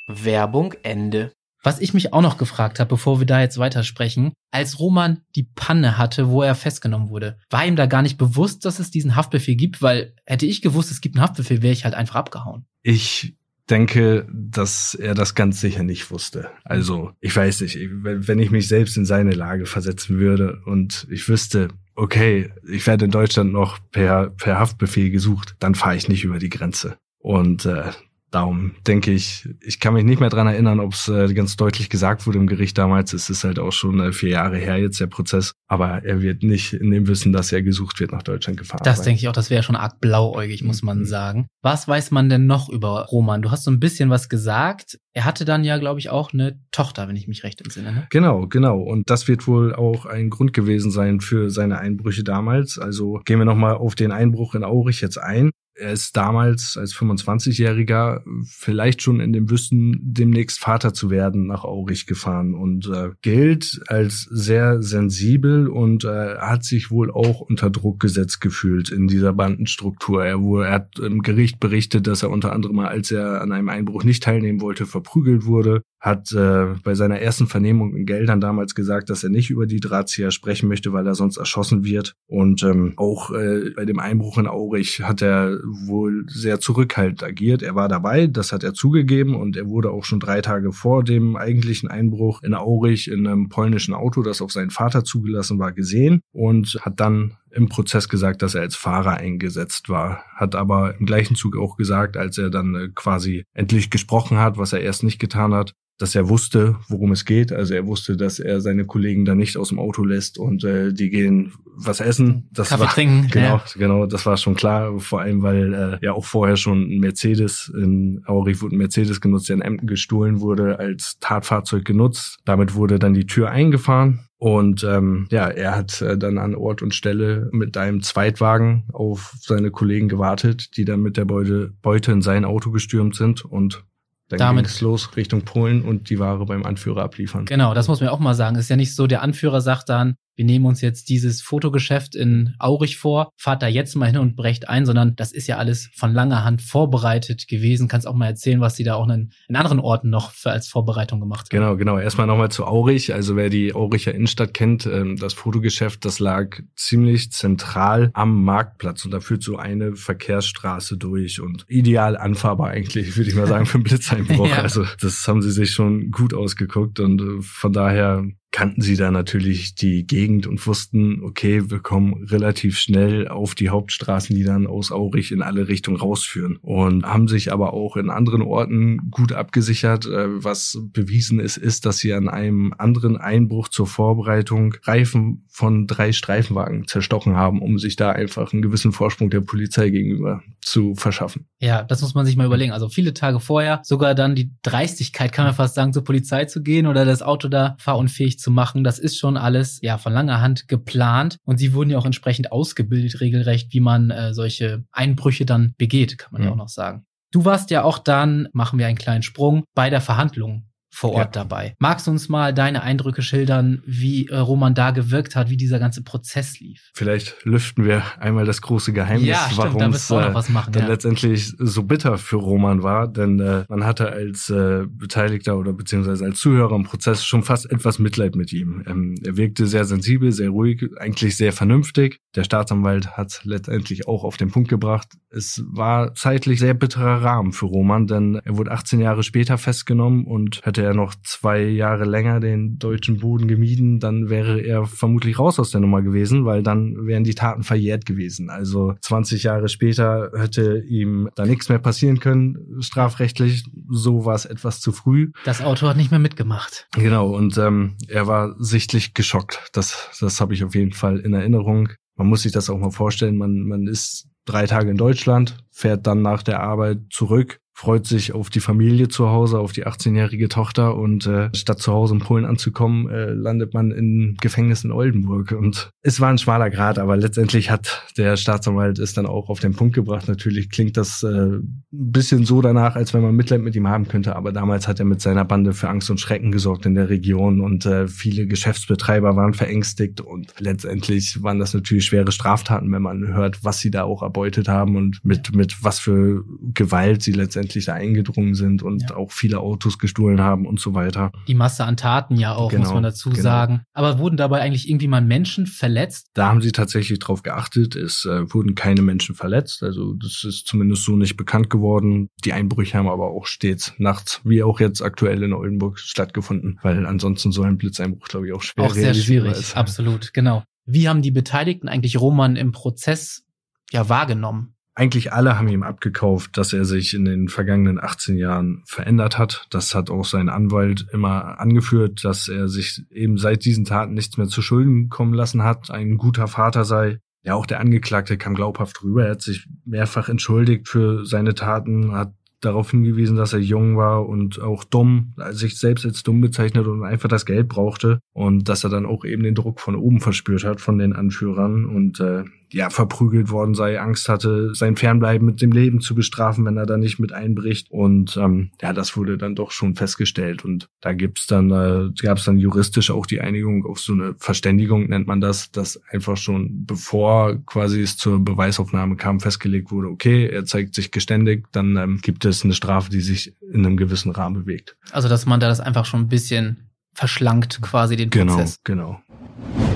Werbung 0.06 0.74
Ende. 0.82 1.32
Was 1.62 1.80
ich 1.80 1.94
mich 1.94 2.12
auch 2.12 2.22
noch 2.22 2.38
gefragt 2.38 2.80
habe, 2.80 2.88
bevor 2.88 3.20
wir 3.20 3.26
da 3.26 3.40
jetzt 3.40 3.58
weitersprechen, 3.58 4.32
als 4.50 4.78
Roman 4.78 5.20
die 5.36 5.42
Panne 5.42 5.98
hatte, 5.98 6.28
wo 6.28 6.42
er 6.42 6.54
festgenommen 6.54 7.10
wurde, 7.10 7.38
war 7.50 7.66
ihm 7.66 7.76
da 7.76 7.86
gar 7.86 8.02
nicht 8.02 8.18
bewusst, 8.18 8.64
dass 8.64 8.78
es 8.78 8.90
diesen 8.90 9.16
Haftbefehl 9.16 9.56
gibt, 9.56 9.82
weil 9.82 10.14
hätte 10.24 10.46
ich 10.46 10.62
gewusst, 10.62 10.90
es 10.90 11.00
gibt 11.00 11.16
einen 11.16 11.22
Haftbefehl, 11.22 11.62
wäre 11.62 11.72
ich 11.72 11.84
halt 11.84 11.94
einfach 11.94 12.16
abgehauen. 12.16 12.64
Ich 12.82 13.36
denke, 13.68 14.26
dass 14.32 14.94
er 14.94 15.14
das 15.14 15.34
ganz 15.34 15.60
sicher 15.60 15.82
nicht 15.82 16.10
wusste. 16.10 16.50
Also, 16.64 17.12
ich 17.20 17.34
weiß 17.34 17.60
nicht, 17.60 17.78
wenn 17.80 18.38
ich 18.38 18.50
mich 18.50 18.66
selbst 18.66 18.96
in 18.96 19.04
seine 19.04 19.32
Lage 19.32 19.66
versetzen 19.66 20.18
würde 20.18 20.60
und 20.64 21.06
ich 21.10 21.28
wüsste, 21.28 21.68
okay, 21.94 22.50
ich 22.68 22.86
werde 22.86 23.04
in 23.04 23.10
Deutschland 23.10 23.52
noch 23.52 23.78
per, 23.90 24.30
per 24.30 24.58
Haftbefehl 24.58 25.10
gesucht, 25.10 25.54
dann 25.60 25.74
fahre 25.74 25.96
ich 25.96 26.08
nicht 26.08 26.24
über 26.24 26.38
die 26.38 26.48
Grenze. 26.48 26.96
Und 27.18 27.66
äh, 27.66 27.90
Darum 28.30 28.72
denke 28.86 29.10
ich, 29.10 29.48
ich 29.60 29.80
kann 29.80 29.94
mich 29.94 30.04
nicht 30.04 30.20
mehr 30.20 30.28
dran 30.28 30.46
erinnern, 30.46 30.78
ob 30.78 30.92
es 30.92 31.08
äh, 31.08 31.32
ganz 31.34 31.56
deutlich 31.56 31.90
gesagt 31.90 32.26
wurde 32.26 32.38
im 32.38 32.46
Gericht 32.46 32.78
damals. 32.78 33.12
Es 33.12 33.28
ist 33.28 33.42
halt 33.42 33.58
auch 33.58 33.72
schon 33.72 33.98
äh, 33.98 34.12
vier 34.12 34.30
Jahre 34.30 34.56
her 34.56 34.78
jetzt 34.78 35.00
der 35.00 35.08
Prozess. 35.08 35.52
Aber 35.66 36.04
er 36.04 36.22
wird 36.22 36.42
nicht 36.42 36.72
in 36.72 36.90
dem 36.90 37.08
Wissen, 37.08 37.32
dass 37.32 37.50
er 37.50 37.62
gesucht 37.62 37.98
wird, 37.98 38.12
nach 38.12 38.22
Deutschland 38.22 38.58
gefahren. 38.58 38.82
Das 38.84 38.98
sein. 38.98 39.06
denke 39.06 39.20
ich 39.20 39.28
auch, 39.28 39.32
das 39.32 39.50
wäre 39.50 39.62
schon 39.62 39.74
arg 39.74 40.00
blauäugig, 40.00 40.62
muss 40.62 40.82
man 40.82 41.00
mhm. 41.00 41.04
sagen. 41.06 41.46
Was 41.62 41.88
weiß 41.88 42.12
man 42.12 42.28
denn 42.28 42.46
noch 42.46 42.68
über 42.68 43.06
Roman? 43.06 43.42
Du 43.42 43.50
hast 43.50 43.64
so 43.64 43.70
ein 43.70 43.80
bisschen 43.80 44.10
was 44.10 44.28
gesagt. 44.28 44.98
Er 45.12 45.24
hatte 45.24 45.44
dann 45.44 45.64
ja, 45.64 45.78
glaube 45.78 45.98
ich, 45.98 46.08
auch 46.10 46.32
eine 46.32 46.60
Tochter, 46.70 47.08
wenn 47.08 47.16
ich 47.16 47.26
mich 47.26 47.42
recht 47.42 47.60
entsinne. 47.60 47.92
Ne? 47.92 48.06
Genau, 48.10 48.46
genau. 48.46 48.78
Und 48.78 49.10
das 49.10 49.26
wird 49.26 49.48
wohl 49.48 49.74
auch 49.74 50.06
ein 50.06 50.30
Grund 50.30 50.52
gewesen 50.52 50.92
sein 50.92 51.20
für 51.20 51.50
seine 51.50 51.78
Einbrüche 51.78 52.22
damals. 52.22 52.78
Also 52.78 53.20
gehen 53.24 53.38
wir 53.38 53.44
nochmal 53.44 53.74
auf 53.74 53.96
den 53.96 54.12
Einbruch 54.12 54.54
in 54.54 54.62
Aurich 54.62 55.00
jetzt 55.00 55.18
ein 55.18 55.50
er 55.80 55.92
ist 55.92 56.16
damals 56.16 56.76
als 56.76 56.94
25-Jähriger 56.94 58.22
vielleicht 58.44 59.02
schon 59.02 59.20
in 59.20 59.32
dem 59.32 59.50
Wissen, 59.50 59.98
demnächst 60.02 60.60
Vater 60.60 60.92
zu 60.92 61.10
werden, 61.10 61.46
nach 61.46 61.64
Aurich 61.64 62.06
gefahren 62.06 62.54
und 62.54 62.86
äh, 62.88 63.10
gilt 63.22 63.80
als 63.88 64.28
sehr 64.30 64.82
sensibel 64.82 65.68
und 65.68 66.04
äh, 66.04 66.36
hat 66.36 66.64
sich 66.64 66.90
wohl 66.90 67.10
auch 67.10 67.40
unter 67.40 67.70
Druck 67.70 68.00
gesetzt 68.00 68.40
gefühlt 68.40 68.90
in 68.90 69.08
dieser 69.08 69.32
Bandenstruktur. 69.32 70.24
Er, 70.24 70.40
wurde, 70.40 70.66
er 70.66 70.72
hat 70.72 70.98
im 70.98 71.22
Gericht 71.22 71.60
berichtet, 71.60 72.06
dass 72.06 72.22
er 72.22 72.30
unter 72.30 72.52
anderem, 72.52 72.78
als 72.80 73.10
er 73.10 73.40
an 73.40 73.52
einem 73.52 73.68
Einbruch 73.68 74.04
nicht 74.04 74.22
teilnehmen 74.22 74.60
wollte, 74.60 74.86
verprügelt 74.86 75.44
wurde 75.46 75.82
hat 76.00 76.32
äh, 76.32 76.74
bei 76.82 76.94
seiner 76.94 77.20
ersten 77.20 77.46
Vernehmung 77.46 77.94
in 77.94 78.06
Geldern 78.06 78.40
damals 78.40 78.74
gesagt, 78.74 79.10
dass 79.10 79.22
er 79.22 79.28
nicht 79.28 79.50
über 79.50 79.66
die 79.66 79.80
Drahtzieher 79.80 80.30
sprechen 80.30 80.68
möchte, 80.68 80.94
weil 80.94 81.06
er 81.06 81.14
sonst 81.14 81.36
erschossen 81.36 81.84
wird. 81.84 82.14
Und 82.26 82.62
ähm, 82.62 82.94
auch 82.96 83.30
äh, 83.30 83.70
bei 83.76 83.84
dem 83.84 83.98
Einbruch 83.98 84.38
in 84.38 84.46
Aurich 84.46 85.02
hat 85.02 85.20
er 85.20 85.58
wohl 85.86 86.24
sehr 86.28 86.58
zurückhaltend 86.58 87.22
agiert. 87.22 87.62
Er 87.62 87.74
war 87.74 87.88
dabei, 87.88 88.26
das 88.26 88.52
hat 88.52 88.64
er 88.64 88.72
zugegeben 88.72 89.34
und 89.34 89.58
er 89.58 89.68
wurde 89.68 89.90
auch 89.90 90.04
schon 90.04 90.20
drei 90.20 90.40
Tage 90.40 90.72
vor 90.72 91.04
dem 91.04 91.36
eigentlichen 91.36 91.90
Einbruch 91.90 92.42
in 92.42 92.54
Aurich 92.54 93.10
in 93.10 93.26
einem 93.26 93.50
polnischen 93.50 93.92
Auto, 93.92 94.22
das 94.22 94.40
auf 94.40 94.52
seinen 94.52 94.70
Vater 94.70 95.04
zugelassen 95.04 95.58
war, 95.58 95.72
gesehen 95.72 96.22
und 96.32 96.78
hat 96.80 96.98
dann 96.98 97.36
im 97.52 97.68
Prozess 97.68 98.08
gesagt, 98.08 98.42
dass 98.42 98.54
er 98.54 98.62
als 98.62 98.76
Fahrer 98.76 99.16
eingesetzt 99.16 99.88
war, 99.88 100.24
hat 100.34 100.54
aber 100.54 100.96
im 100.98 101.06
gleichen 101.06 101.34
Zug 101.34 101.56
auch 101.56 101.76
gesagt, 101.76 102.16
als 102.16 102.38
er 102.38 102.50
dann 102.50 102.74
äh, 102.74 102.88
quasi 102.94 103.44
endlich 103.54 103.90
gesprochen 103.90 104.38
hat, 104.38 104.58
was 104.58 104.72
er 104.72 104.80
erst 104.80 105.02
nicht 105.02 105.18
getan 105.18 105.54
hat, 105.54 105.74
dass 106.00 106.14
er 106.14 106.30
wusste, 106.30 106.76
worum 106.88 107.12
es 107.12 107.26
geht. 107.26 107.52
Also 107.52 107.74
er 107.74 107.86
wusste, 107.86 108.16
dass 108.16 108.38
er 108.38 108.62
seine 108.62 108.86
Kollegen 108.86 109.26
da 109.26 109.34
nicht 109.34 109.58
aus 109.58 109.68
dem 109.68 109.78
Auto 109.78 110.02
lässt 110.02 110.38
und 110.38 110.64
äh, 110.64 110.94
die 110.94 111.10
gehen 111.10 111.52
was 111.76 112.00
essen. 112.00 112.48
Das 112.52 112.70
Kaffee 112.70 112.84
war, 112.84 112.88
trinken. 112.88 113.28
Genau, 113.30 113.56
ja. 113.56 113.64
genau, 113.76 114.06
das 114.06 114.24
war 114.24 114.38
schon 114.38 114.54
klar. 114.54 114.98
Vor 114.98 115.20
allem, 115.20 115.42
weil 115.42 115.74
äh, 115.74 116.04
ja 116.04 116.12
auch 116.12 116.24
vorher 116.24 116.56
schon 116.56 116.90
ein 116.90 117.00
Mercedes 117.00 117.70
in 117.74 118.22
Aurich 118.26 118.62
wurde 118.62 118.76
ein 118.76 118.78
Mercedes 118.78 119.20
genutzt, 119.20 119.50
der 119.50 119.56
in 119.56 119.62
Emden 119.62 119.86
gestohlen 119.86 120.40
wurde, 120.40 120.78
als 120.78 121.18
Tatfahrzeug 121.20 121.84
genutzt. 121.84 122.38
Damit 122.46 122.74
wurde 122.74 122.98
dann 122.98 123.12
die 123.12 123.26
Tür 123.26 123.50
eingefahren. 123.50 124.20
Und 124.40 124.84
ähm, 124.84 125.26
ja, 125.30 125.48
er 125.48 125.76
hat 125.76 126.00
äh, 126.00 126.16
dann 126.16 126.38
an 126.38 126.54
Ort 126.54 126.80
und 126.80 126.94
Stelle 126.94 127.50
mit 127.52 127.76
einem 127.76 128.00
Zweitwagen 128.00 128.84
auf 128.90 129.34
seine 129.38 129.70
Kollegen 129.70 130.08
gewartet, 130.08 130.78
die 130.78 130.86
dann 130.86 131.00
mit 131.00 131.18
der 131.18 131.26
Beute, 131.26 131.74
Beute 131.82 132.10
in 132.10 132.22
sein 132.22 132.46
Auto 132.46 132.70
gestürmt 132.70 133.14
sind 133.14 133.44
und 133.44 133.84
dann 134.30 134.38
Damit 134.38 134.64
ging 134.64 134.72
es 134.72 134.80
los 134.80 135.14
Richtung 135.16 135.42
Polen 135.42 135.82
und 135.82 136.08
die 136.08 136.18
Ware 136.18 136.46
beim 136.46 136.64
Anführer 136.64 137.02
abliefern. 137.02 137.44
Genau, 137.44 137.74
das 137.74 137.88
muss 137.88 138.00
man 138.00 138.08
auch 138.08 138.18
mal 138.18 138.34
sagen. 138.34 138.56
Ist 138.56 138.70
ja 138.70 138.76
nicht 138.76 138.94
so, 138.94 139.06
der 139.06 139.20
Anführer 139.22 139.60
sagt 139.60 139.90
dann, 139.90 140.14
wir 140.40 140.46
nehmen 140.46 140.64
uns 140.64 140.80
jetzt 140.80 141.10
dieses 141.10 141.42
Fotogeschäft 141.42 142.16
in 142.16 142.54
Aurich 142.58 142.96
vor, 142.96 143.30
fahrt 143.36 143.60
da 143.60 143.66
jetzt 143.66 143.94
mal 143.94 144.06
hin 144.06 144.16
und 144.16 144.36
brecht 144.36 144.70
ein, 144.70 144.86
sondern 144.86 145.14
das 145.14 145.32
ist 145.32 145.46
ja 145.48 145.58
alles 145.58 145.90
von 145.94 146.14
langer 146.14 146.44
Hand 146.44 146.62
vorbereitet 146.62 147.46
gewesen. 147.46 147.88
Kannst 147.88 148.06
auch 148.06 148.14
mal 148.14 148.28
erzählen, 148.28 148.58
was 148.58 148.74
sie 148.74 148.82
da 148.82 148.94
auch 148.94 149.06
in, 149.06 149.32
in 149.48 149.56
anderen 149.56 149.80
Orten 149.80 150.08
noch 150.08 150.30
für 150.30 150.50
als 150.50 150.66
Vorbereitung 150.66 151.20
gemacht 151.20 151.48
haben. 151.52 151.58
Genau, 151.58 151.76
genau. 151.76 151.98
Erstmal 151.98 152.26
nochmal 152.26 152.50
zu 152.50 152.64
Aurich. 152.64 153.12
Also 153.12 153.36
wer 153.36 153.50
die 153.50 153.74
Auricher 153.74 154.14
Innenstadt 154.14 154.54
kennt, 154.54 154.86
ähm, 154.86 155.18
das 155.18 155.34
Fotogeschäft, 155.34 156.06
das 156.06 156.20
lag 156.20 156.58
ziemlich 156.74 157.32
zentral 157.32 158.08
am 158.14 158.42
Marktplatz 158.42 159.04
und 159.04 159.10
da 159.10 159.20
führt 159.20 159.42
so 159.42 159.58
eine 159.58 159.94
Verkehrsstraße 159.94 160.96
durch 160.96 161.42
und 161.42 161.66
ideal 161.68 162.16
anfahrbar 162.16 162.68
eigentlich, 162.68 163.14
würde 163.14 163.28
ich 163.28 163.36
mal 163.36 163.46
sagen, 163.46 163.66
für 163.66 163.74
einen 163.74 163.84
Blitzeinbruch. 163.84 164.48
ja. 164.48 164.62
Also 164.62 164.86
das 165.02 165.28
haben 165.28 165.42
sie 165.42 165.50
sich 165.50 165.72
schon 165.72 166.10
gut 166.10 166.32
ausgeguckt 166.32 166.98
und 166.98 167.20
äh, 167.20 167.42
von 167.42 167.74
daher 167.74 168.24
kannten 168.52 168.82
sie 168.82 168.96
da 168.96 169.10
natürlich 169.10 169.76
die 169.76 170.06
Gegend 170.06 170.46
und 170.46 170.66
wussten, 170.66 171.22
okay, 171.22 171.70
wir 171.70 171.78
kommen 171.78 172.24
relativ 172.24 172.78
schnell 172.78 173.28
auf 173.28 173.54
die 173.54 173.68
Hauptstraßen, 173.68 174.34
die 174.34 174.42
dann 174.42 174.66
aus 174.66 174.90
Aurich 174.90 175.30
in 175.30 175.40
alle 175.40 175.68
Richtungen 175.68 175.98
rausführen. 175.98 176.56
Und 176.56 177.04
haben 177.04 177.28
sich 177.28 177.52
aber 177.52 177.72
auch 177.72 177.96
in 177.96 178.10
anderen 178.10 178.42
Orten 178.42 179.10
gut 179.10 179.32
abgesichert. 179.32 180.06
Äh, 180.06 180.42
was 180.44 180.78
bewiesen 180.92 181.38
ist, 181.38 181.58
ist, 181.58 181.86
dass 181.86 181.98
sie 181.98 182.12
an 182.12 182.28
einem 182.28 182.74
anderen 182.76 183.16
Einbruch 183.16 183.68
zur 183.68 183.86
Vorbereitung 183.86 184.74
Reifen 184.82 185.44
von 185.48 185.86
drei 185.86 186.12
Streifenwagen 186.12 186.88
zerstochen 186.88 187.36
haben, 187.36 187.62
um 187.62 187.78
sich 187.78 187.94
da 187.94 188.10
einfach 188.10 188.52
einen 188.52 188.62
gewissen 188.62 188.92
Vorsprung 188.92 189.30
der 189.30 189.42
Polizei 189.42 189.90
gegenüber 189.90 190.42
zu 190.60 190.94
verschaffen. 190.96 191.46
Ja, 191.60 191.84
das 191.84 192.02
muss 192.02 192.14
man 192.14 192.26
sich 192.26 192.36
mal 192.36 192.46
überlegen. 192.46 192.72
Also 192.72 192.88
viele 192.88 193.14
Tage 193.14 193.38
vorher 193.38 193.80
sogar 193.84 194.14
dann 194.14 194.34
die 194.34 194.50
Dreistigkeit, 194.62 195.32
kann 195.32 195.44
man 195.44 195.54
fast 195.54 195.76
sagen, 195.76 195.92
zur 195.92 196.04
Polizei 196.04 196.46
zu 196.46 196.62
gehen 196.62 196.86
oder 196.86 197.04
das 197.04 197.22
Auto 197.22 197.48
da 197.48 197.76
fahrunfähig 197.78 198.39
zu 198.40 198.50
machen. 198.50 198.84
Das 198.84 198.98
ist 198.98 199.18
schon 199.18 199.36
alles 199.36 199.80
ja 199.82 199.98
von 199.98 200.12
langer 200.12 200.40
Hand 200.40 200.68
geplant 200.68 201.36
und 201.44 201.58
sie 201.58 201.72
wurden 201.74 201.90
ja 201.90 201.98
auch 201.98 202.06
entsprechend 202.06 202.52
ausgebildet, 202.52 203.20
regelrecht, 203.20 203.72
wie 203.72 203.80
man 203.80 204.10
äh, 204.10 204.34
solche 204.34 204.84
Einbrüche 204.92 205.46
dann 205.46 205.74
begeht, 205.78 206.18
kann 206.18 206.32
man 206.32 206.42
mhm. 206.42 206.46
ja 206.46 206.52
auch 206.52 206.56
noch 206.56 206.68
sagen. 206.68 207.04
Du 207.32 207.44
warst 207.44 207.70
ja 207.70 207.84
auch 207.84 207.98
dann, 207.98 208.48
machen 208.52 208.78
wir 208.78 208.86
einen 208.86 208.98
kleinen 208.98 209.22
Sprung, 209.22 209.64
bei 209.74 209.88
der 209.88 210.00
Verhandlung 210.00 210.69
vor 210.90 211.12
Ort 211.12 211.36
ja. 211.36 211.42
dabei. 211.42 211.74
Magst 211.78 212.06
du 212.06 212.10
uns 212.10 212.28
mal 212.28 212.52
deine 212.52 212.82
Eindrücke 212.82 213.22
schildern, 213.22 213.82
wie 213.86 214.26
äh, 214.26 214.36
Roman 214.36 214.74
da 214.74 214.90
gewirkt 214.90 215.36
hat, 215.36 215.48
wie 215.48 215.56
dieser 215.56 215.78
ganze 215.78 216.02
Prozess 216.02 216.58
lief? 216.60 216.90
Vielleicht 216.94 217.44
lüften 217.44 217.84
wir 217.84 218.02
einmal 218.18 218.44
das 218.44 218.60
große 218.60 218.92
Geheimnis, 218.92 219.28
ja, 219.28 219.48
warum 219.56 219.92
es 219.92 220.10
äh, 220.10 220.32
dann 220.70 220.82
ja. 220.82 220.86
letztendlich 220.86 221.54
so 221.58 221.84
bitter 221.84 222.18
für 222.18 222.36
Roman 222.36 222.82
war, 222.82 223.08
denn 223.08 223.40
äh, 223.40 223.64
man 223.68 223.84
hatte 223.84 224.10
als 224.10 224.50
äh, 224.50 224.84
Beteiligter 224.88 225.56
oder 225.56 225.72
beziehungsweise 225.72 226.24
als 226.24 226.40
Zuhörer 226.40 226.74
im 226.74 226.84
Prozess 226.84 227.24
schon 227.24 227.42
fast 227.42 227.70
etwas 227.70 227.98
Mitleid 227.98 228.34
mit 228.34 228.52
ihm. 228.52 228.82
Ähm, 228.86 229.14
er 229.24 229.36
wirkte 229.36 229.66
sehr 229.66 229.84
sensibel, 229.84 230.32
sehr 230.32 230.50
ruhig, 230.50 230.84
eigentlich 230.98 231.36
sehr 231.36 231.52
vernünftig. 231.52 232.18
Der 232.34 232.44
Staatsanwalt 232.44 233.16
hat 233.16 233.40
letztendlich 233.44 234.08
auch 234.08 234.24
auf 234.24 234.36
den 234.36 234.50
Punkt 234.50 234.68
gebracht, 234.68 235.08
es 235.30 235.62
war 235.66 236.14
zeitlich 236.14 236.58
sehr 236.58 236.74
bitterer 236.74 237.22
Rahmen 237.22 237.52
für 237.52 237.66
Roman, 237.66 238.06
denn 238.06 238.40
er 238.44 238.56
wurde 238.56 238.72
18 238.72 239.00
Jahre 239.00 239.22
später 239.22 239.58
festgenommen 239.58 240.24
und 240.24 240.60
hätte 240.80 240.88
er 240.88 240.94
noch 240.94 241.14
zwei 241.22 241.62
Jahre 241.62 242.04
länger 242.04 242.40
den 242.40 242.78
deutschen 242.78 243.18
Boden 243.18 243.48
gemieden, 243.48 244.00
dann 244.00 244.30
wäre 244.30 244.60
er 244.60 244.86
vermutlich 244.86 245.38
raus 245.38 245.58
aus 245.58 245.70
der 245.70 245.80
Nummer 245.80 246.00
gewesen, 246.00 246.46
weil 246.46 246.62
dann 246.62 247.06
wären 247.06 247.24
die 247.24 247.34
Taten 247.34 247.62
verjährt 247.62 248.06
gewesen. 248.06 248.48
Also 248.48 248.94
20 249.02 249.42
Jahre 249.42 249.68
später 249.68 250.30
hätte 250.34 250.82
ihm 250.88 251.28
da 251.34 251.44
nichts 251.44 251.68
mehr 251.68 251.78
passieren 251.78 252.18
können, 252.18 252.56
strafrechtlich. 252.80 253.64
So 253.90 254.24
war 254.24 254.34
es 254.34 254.46
etwas 254.46 254.80
zu 254.80 254.92
früh. 254.92 255.32
Das 255.44 255.60
Auto 255.60 255.86
hat 255.86 255.96
nicht 255.96 256.10
mehr 256.10 256.20
mitgemacht. 256.20 256.86
Genau, 256.92 257.34
und 257.34 257.58
ähm, 257.58 257.96
er 258.08 258.26
war 258.26 258.54
sichtlich 258.58 259.12
geschockt. 259.14 259.68
Das, 259.72 260.10
das 260.20 260.40
habe 260.40 260.54
ich 260.54 260.64
auf 260.64 260.74
jeden 260.74 260.92
Fall 260.92 261.18
in 261.18 261.34
Erinnerung. 261.34 261.90
Man 262.16 262.28
muss 262.28 262.42
sich 262.42 262.52
das 262.52 262.70
auch 262.70 262.78
mal 262.78 262.90
vorstellen. 262.90 263.36
Man, 263.36 263.66
man 263.66 263.86
ist 263.86 264.28
drei 264.46 264.66
Tage 264.66 264.90
in 264.90 264.96
Deutschland, 264.96 265.58
fährt 265.70 266.06
dann 266.06 266.22
nach 266.22 266.42
der 266.42 266.60
Arbeit 266.60 266.98
zurück 267.10 267.60
freut 267.80 268.06
sich 268.06 268.34
auf 268.34 268.50
die 268.50 268.60
Familie 268.60 269.08
zu 269.08 269.30
Hause, 269.30 269.58
auf 269.58 269.72
die 269.72 269.86
18-jährige 269.86 270.50
Tochter 270.50 270.98
und 270.98 271.26
äh, 271.26 271.48
statt 271.54 271.80
zu 271.80 271.92
Hause 271.94 272.12
in 272.12 272.20
Polen 272.20 272.44
anzukommen, 272.44 273.08
äh, 273.08 273.30
landet 273.32 273.72
man 273.72 273.90
im 273.90 274.36
Gefängnis 274.38 274.84
in 274.84 274.92
Oldenburg. 274.92 275.52
Und 275.52 275.90
es 276.02 276.20
war 276.20 276.28
ein 276.28 276.36
schmaler 276.36 276.68
Grad, 276.68 276.98
aber 276.98 277.16
letztendlich 277.16 277.70
hat 277.70 278.06
der 278.18 278.36
Staatsanwalt 278.36 278.98
es 278.98 279.14
dann 279.14 279.24
auch 279.24 279.48
auf 279.48 279.60
den 279.60 279.72
Punkt 279.72 279.94
gebracht. 279.94 280.28
Natürlich 280.28 280.68
klingt 280.68 280.98
das 280.98 281.22
äh, 281.22 281.28
ein 281.28 281.82
bisschen 281.90 282.44
so 282.44 282.60
danach, 282.60 282.96
als 282.96 283.14
wenn 283.14 283.22
man 283.22 283.34
Mitleid 283.34 283.62
mit 283.62 283.74
ihm 283.74 283.88
haben 283.88 284.06
könnte, 284.06 284.36
aber 284.36 284.52
damals 284.52 284.86
hat 284.86 284.98
er 284.98 285.06
mit 285.06 285.22
seiner 285.22 285.46
Bande 285.46 285.72
für 285.72 285.88
Angst 285.88 286.10
und 286.10 286.20
Schrecken 286.20 286.52
gesorgt 286.52 286.84
in 286.84 286.94
der 286.94 287.08
Region 287.08 287.62
und 287.62 287.86
äh, 287.86 288.08
viele 288.08 288.46
Geschäftsbetreiber 288.46 289.36
waren 289.36 289.54
verängstigt 289.54 290.20
und 290.20 290.52
letztendlich 290.58 291.42
waren 291.42 291.58
das 291.58 291.72
natürlich 291.72 292.04
schwere 292.04 292.30
Straftaten, 292.30 292.92
wenn 292.92 293.00
man 293.00 293.28
hört, 293.34 293.64
was 293.64 293.78
sie 293.78 293.90
da 293.90 294.02
auch 294.02 294.20
erbeutet 294.20 294.68
haben 294.68 294.96
und 294.96 295.24
mit, 295.24 295.54
mit 295.54 295.82
was 295.82 295.98
für 295.98 296.44
Gewalt 296.74 297.22
sie 297.22 297.32
letztendlich 297.32 297.69
letztendlich 297.70 297.84
da 297.86 297.94
eingedrungen 297.94 298.54
sind 298.54 298.82
und 298.82 299.02
ja. 299.02 299.16
auch 299.16 299.32
viele 299.32 299.60
Autos 299.60 299.98
gestohlen 299.98 300.40
haben 300.40 300.66
und 300.66 300.80
so 300.80 300.94
weiter. 300.94 301.32
Die 301.46 301.54
Masse 301.54 301.84
an 301.84 301.96
Taten 301.96 302.36
ja 302.36 302.54
auch, 302.54 302.70
genau, 302.70 302.84
muss 302.84 302.94
man 302.94 303.02
dazu 303.02 303.30
genau. 303.30 303.42
sagen. 303.42 303.82
Aber 303.92 304.18
wurden 304.18 304.36
dabei 304.36 304.60
eigentlich 304.60 304.88
irgendwie 304.88 305.08
mal 305.08 305.20
Menschen 305.20 305.66
verletzt? 305.66 306.28
Da 306.34 306.48
haben 306.48 306.62
sie 306.62 306.72
tatsächlich 306.72 307.18
drauf 307.18 307.42
geachtet. 307.42 307.96
Es 307.96 308.24
äh, 308.24 308.52
wurden 308.52 308.74
keine 308.74 309.02
Menschen 309.02 309.34
verletzt. 309.34 309.82
Also 309.82 310.14
das 310.14 310.44
ist 310.44 310.66
zumindest 310.66 311.04
so 311.04 311.16
nicht 311.16 311.36
bekannt 311.36 311.70
geworden. 311.70 312.28
Die 312.44 312.52
Einbrüche 312.52 312.98
haben 312.98 313.08
aber 313.08 313.30
auch 313.30 313.46
stets 313.46 313.92
nachts, 313.98 314.40
wie 314.44 314.62
auch 314.62 314.80
jetzt 314.80 315.02
aktuell 315.02 315.42
in 315.42 315.52
Oldenburg, 315.52 315.98
stattgefunden, 315.98 316.78
weil 316.82 317.06
ansonsten 317.06 317.52
so 317.52 317.62
ein 317.62 317.78
Blitzeinbruch, 317.78 318.28
glaube 318.28 318.46
ich, 318.46 318.52
auch 318.52 318.62
schwer 318.62 318.84
auch 318.84 318.94
sehr 318.94 319.14
schwierig, 319.14 319.52
ist. 319.52 319.76
Absolut, 319.76 320.32
genau. 320.32 320.64
Wie 320.86 321.08
haben 321.08 321.22
die 321.22 321.30
Beteiligten 321.30 321.88
eigentlich 321.88 322.20
Roman 322.20 322.56
im 322.56 322.72
Prozess 322.72 323.44
ja 323.92 324.08
wahrgenommen? 324.08 324.74
Eigentlich 324.94 325.32
alle 325.32 325.58
haben 325.58 325.68
ihm 325.68 325.82
abgekauft, 325.82 326.56
dass 326.56 326.72
er 326.72 326.84
sich 326.84 327.14
in 327.14 327.24
den 327.24 327.48
vergangenen 327.48 328.02
18 328.02 328.36
Jahren 328.36 328.82
verändert 328.86 329.38
hat. 329.38 329.66
Das 329.70 329.94
hat 329.94 330.10
auch 330.10 330.24
sein 330.24 330.48
Anwalt 330.48 331.06
immer 331.12 331.60
angeführt, 331.60 332.24
dass 332.24 332.48
er 332.48 332.68
sich 332.68 333.02
eben 333.10 333.38
seit 333.38 333.64
diesen 333.64 333.84
Taten 333.84 334.14
nichts 334.14 334.36
mehr 334.36 334.48
zu 334.48 334.62
Schulden 334.62 335.08
kommen 335.08 335.34
lassen 335.34 335.62
hat, 335.62 335.90
ein 335.90 336.18
guter 336.18 336.48
Vater 336.48 336.84
sei. 336.84 337.18
Ja, 337.42 337.54
auch 337.54 337.66
der 337.66 337.80
Angeklagte 337.80 338.36
kam 338.36 338.54
glaubhaft 338.54 339.02
rüber. 339.02 339.24
Er 339.24 339.30
hat 339.30 339.42
sich 339.42 339.66
mehrfach 339.86 340.28
entschuldigt 340.28 340.88
für 340.88 341.24
seine 341.24 341.54
Taten, 341.54 342.12
hat 342.12 342.34
darauf 342.60 342.90
hingewiesen, 342.90 343.36
dass 343.36 343.54
er 343.54 343.60
jung 343.60 343.96
war 343.96 344.28
und 344.28 344.60
auch 344.60 344.84
dumm, 344.84 345.32
sich 345.50 345.78
selbst 345.78 346.04
als 346.04 346.22
dumm 346.22 346.40
bezeichnet 346.40 346.86
und 346.86 347.04
einfach 347.04 347.28
das 347.28 347.46
Geld 347.46 347.68
brauchte 347.68 348.20
und 348.34 348.68
dass 348.68 348.84
er 348.84 348.90
dann 348.90 349.06
auch 349.06 349.24
eben 349.24 349.42
den 349.42 349.54
Druck 349.54 349.80
von 349.80 349.96
oben 349.96 350.20
verspürt 350.20 350.64
hat 350.64 350.80
von 350.80 350.98
den 350.98 351.14
Anführern 351.14 351.86
und 351.86 352.20
äh, 352.20 352.44
ja, 352.72 352.90
verprügelt 352.90 353.50
worden 353.50 353.74
sei, 353.74 354.00
Angst 354.00 354.28
hatte, 354.28 354.74
sein 354.74 354.96
Fernbleiben 354.96 355.46
mit 355.46 355.60
dem 355.60 355.72
Leben 355.72 356.00
zu 356.00 356.14
bestrafen, 356.14 356.64
wenn 356.64 356.76
er 356.76 356.86
da 356.86 356.96
nicht 356.96 357.18
mit 357.18 357.32
einbricht. 357.32 357.90
Und 357.90 358.36
ähm, 358.36 358.70
ja, 358.80 358.92
das 358.92 359.16
wurde 359.16 359.38
dann 359.38 359.54
doch 359.54 359.70
schon 359.70 359.96
festgestellt. 359.96 360.64
Und 360.64 360.88
da 361.00 361.12
gibt's 361.12 361.46
dann, 361.46 361.70
äh, 361.70 362.10
gab 362.22 362.38
es 362.38 362.44
dann 362.44 362.58
juristisch 362.58 363.10
auch 363.10 363.26
die 363.26 363.40
Einigung 363.40 363.84
auf 363.84 364.00
so 364.00 364.12
eine 364.12 364.34
Verständigung, 364.38 365.08
nennt 365.08 365.26
man 365.26 365.40
das, 365.40 365.70
dass 365.70 366.00
einfach 366.10 366.36
schon 366.36 366.86
bevor 366.86 367.56
quasi 367.66 368.02
es 368.02 368.16
zur 368.16 368.44
Beweisaufnahme 368.44 369.16
kam, 369.16 369.40
festgelegt 369.40 369.90
wurde, 369.90 370.08
okay, 370.08 370.46
er 370.46 370.64
zeigt 370.64 370.94
sich 370.94 371.10
geständig, 371.10 371.66
dann 371.72 371.96
ähm, 371.96 372.20
gibt 372.22 372.44
es 372.44 372.64
eine 372.64 372.74
Strafe, 372.74 373.10
die 373.10 373.20
sich 373.20 373.54
in 373.72 373.84
einem 373.84 373.96
gewissen 373.96 374.30
Rahmen 374.30 374.64
bewegt. 374.64 374.96
Also 375.12 375.28
dass 375.28 375.46
man 375.46 375.60
da 375.60 375.68
das 375.68 375.80
einfach 375.80 376.04
schon 376.04 376.20
ein 376.20 376.28
bisschen 376.28 376.88
verschlankt 377.12 377.80
quasi 377.82 378.16
den 378.16 378.30
genau, 378.30 378.54
Prozess. 378.54 378.80
Genau, 378.84 379.20
genau. 379.26 379.89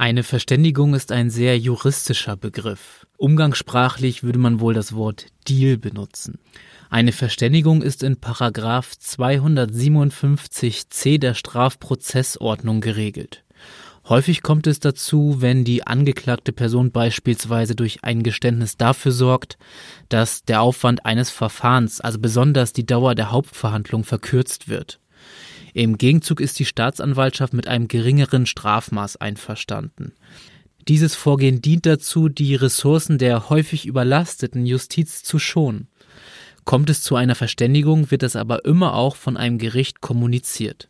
Eine 0.00 0.22
Verständigung 0.22 0.94
ist 0.94 1.10
ein 1.10 1.28
sehr 1.28 1.58
juristischer 1.58 2.36
Begriff. 2.36 3.04
Umgangssprachlich 3.16 4.22
würde 4.22 4.38
man 4.38 4.60
wohl 4.60 4.72
das 4.72 4.92
Wort 4.92 5.26
Deal 5.48 5.76
benutzen. 5.76 6.38
Eine 6.88 7.10
Verständigung 7.10 7.82
ist 7.82 8.04
in 8.04 8.20
Paragraph 8.20 8.92
257c 8.92 11.18
der 11.18 11.34
Strafprozessordnung 11.34 12.80
geregelt. 12.80 13.42
Häufig 14.08 14.42
kommt 14.42 14.68
es 14.68 14.78
dazu, 14.78 15.38
wenn 15.40 15.64
die 15.64 15.84
angeklagte 15.84 16.52
Person 16.52 16.92
beispielsweise 16.92 17.74
durch 17.74 18.04
ein 18.04 18.22
Geständnis 18.22 18.76
dafür 18.76 19.10
sorgt, 19.10 19.58
dass 20.08 20.44
der 20.44 20.62
Aufwand 20.62 21.06
eines 21.06 21.30
Verfahrens, 21.30 22.00
also 22.00 22.20
besonders 22.20 22.72
die 22.72 22.86
Dauer 22.86 23.16
der 23.16 23.32
Hauptverhandlung, 23.32 24.04
verkürzt 24.04 24.68
wird. 24.68 25.00
Im 25.74 25.98
Gegenzug 25.98 26.40
ist 26.40 26.58
die 26.58 26.64
Staatsanwaltschaft 26.64 27.52
mit 27.52 27.68
einem 27.68 27.88
geringeren 27.88 28.46
Strafmaß 28.46 29.16
einverstanden. 29.16 30.12
Dieses 30.88 31.14
Vorgehen 31.14 31.60
dient 31.60 31.84
dazu, 31.84 32.28
die 32.28 32.54
Ressourcen 32.54 33.18
der 33.18 33.50
häufig 33.50 33.86
überlasteten 33.86 34.64
Justiz 34.64 35.22
zu 35.22 35.38
schonen. 35.38 35.88
Kommt 36.64 36.88
es 36.90 37.02
zu 37.02 37.16
einer 37.16 37.34
Verständigung, 37.34 38.10
wird 38.10 38.22
das 38.22 38.36
aber 38.36 38.64
immer 38.64 38.94
auch 38.94 39.16
von 39.16 39.36
einem 39.36 39.58
Gericht 39.58 40.00
kommuniziert. 40.00 40.88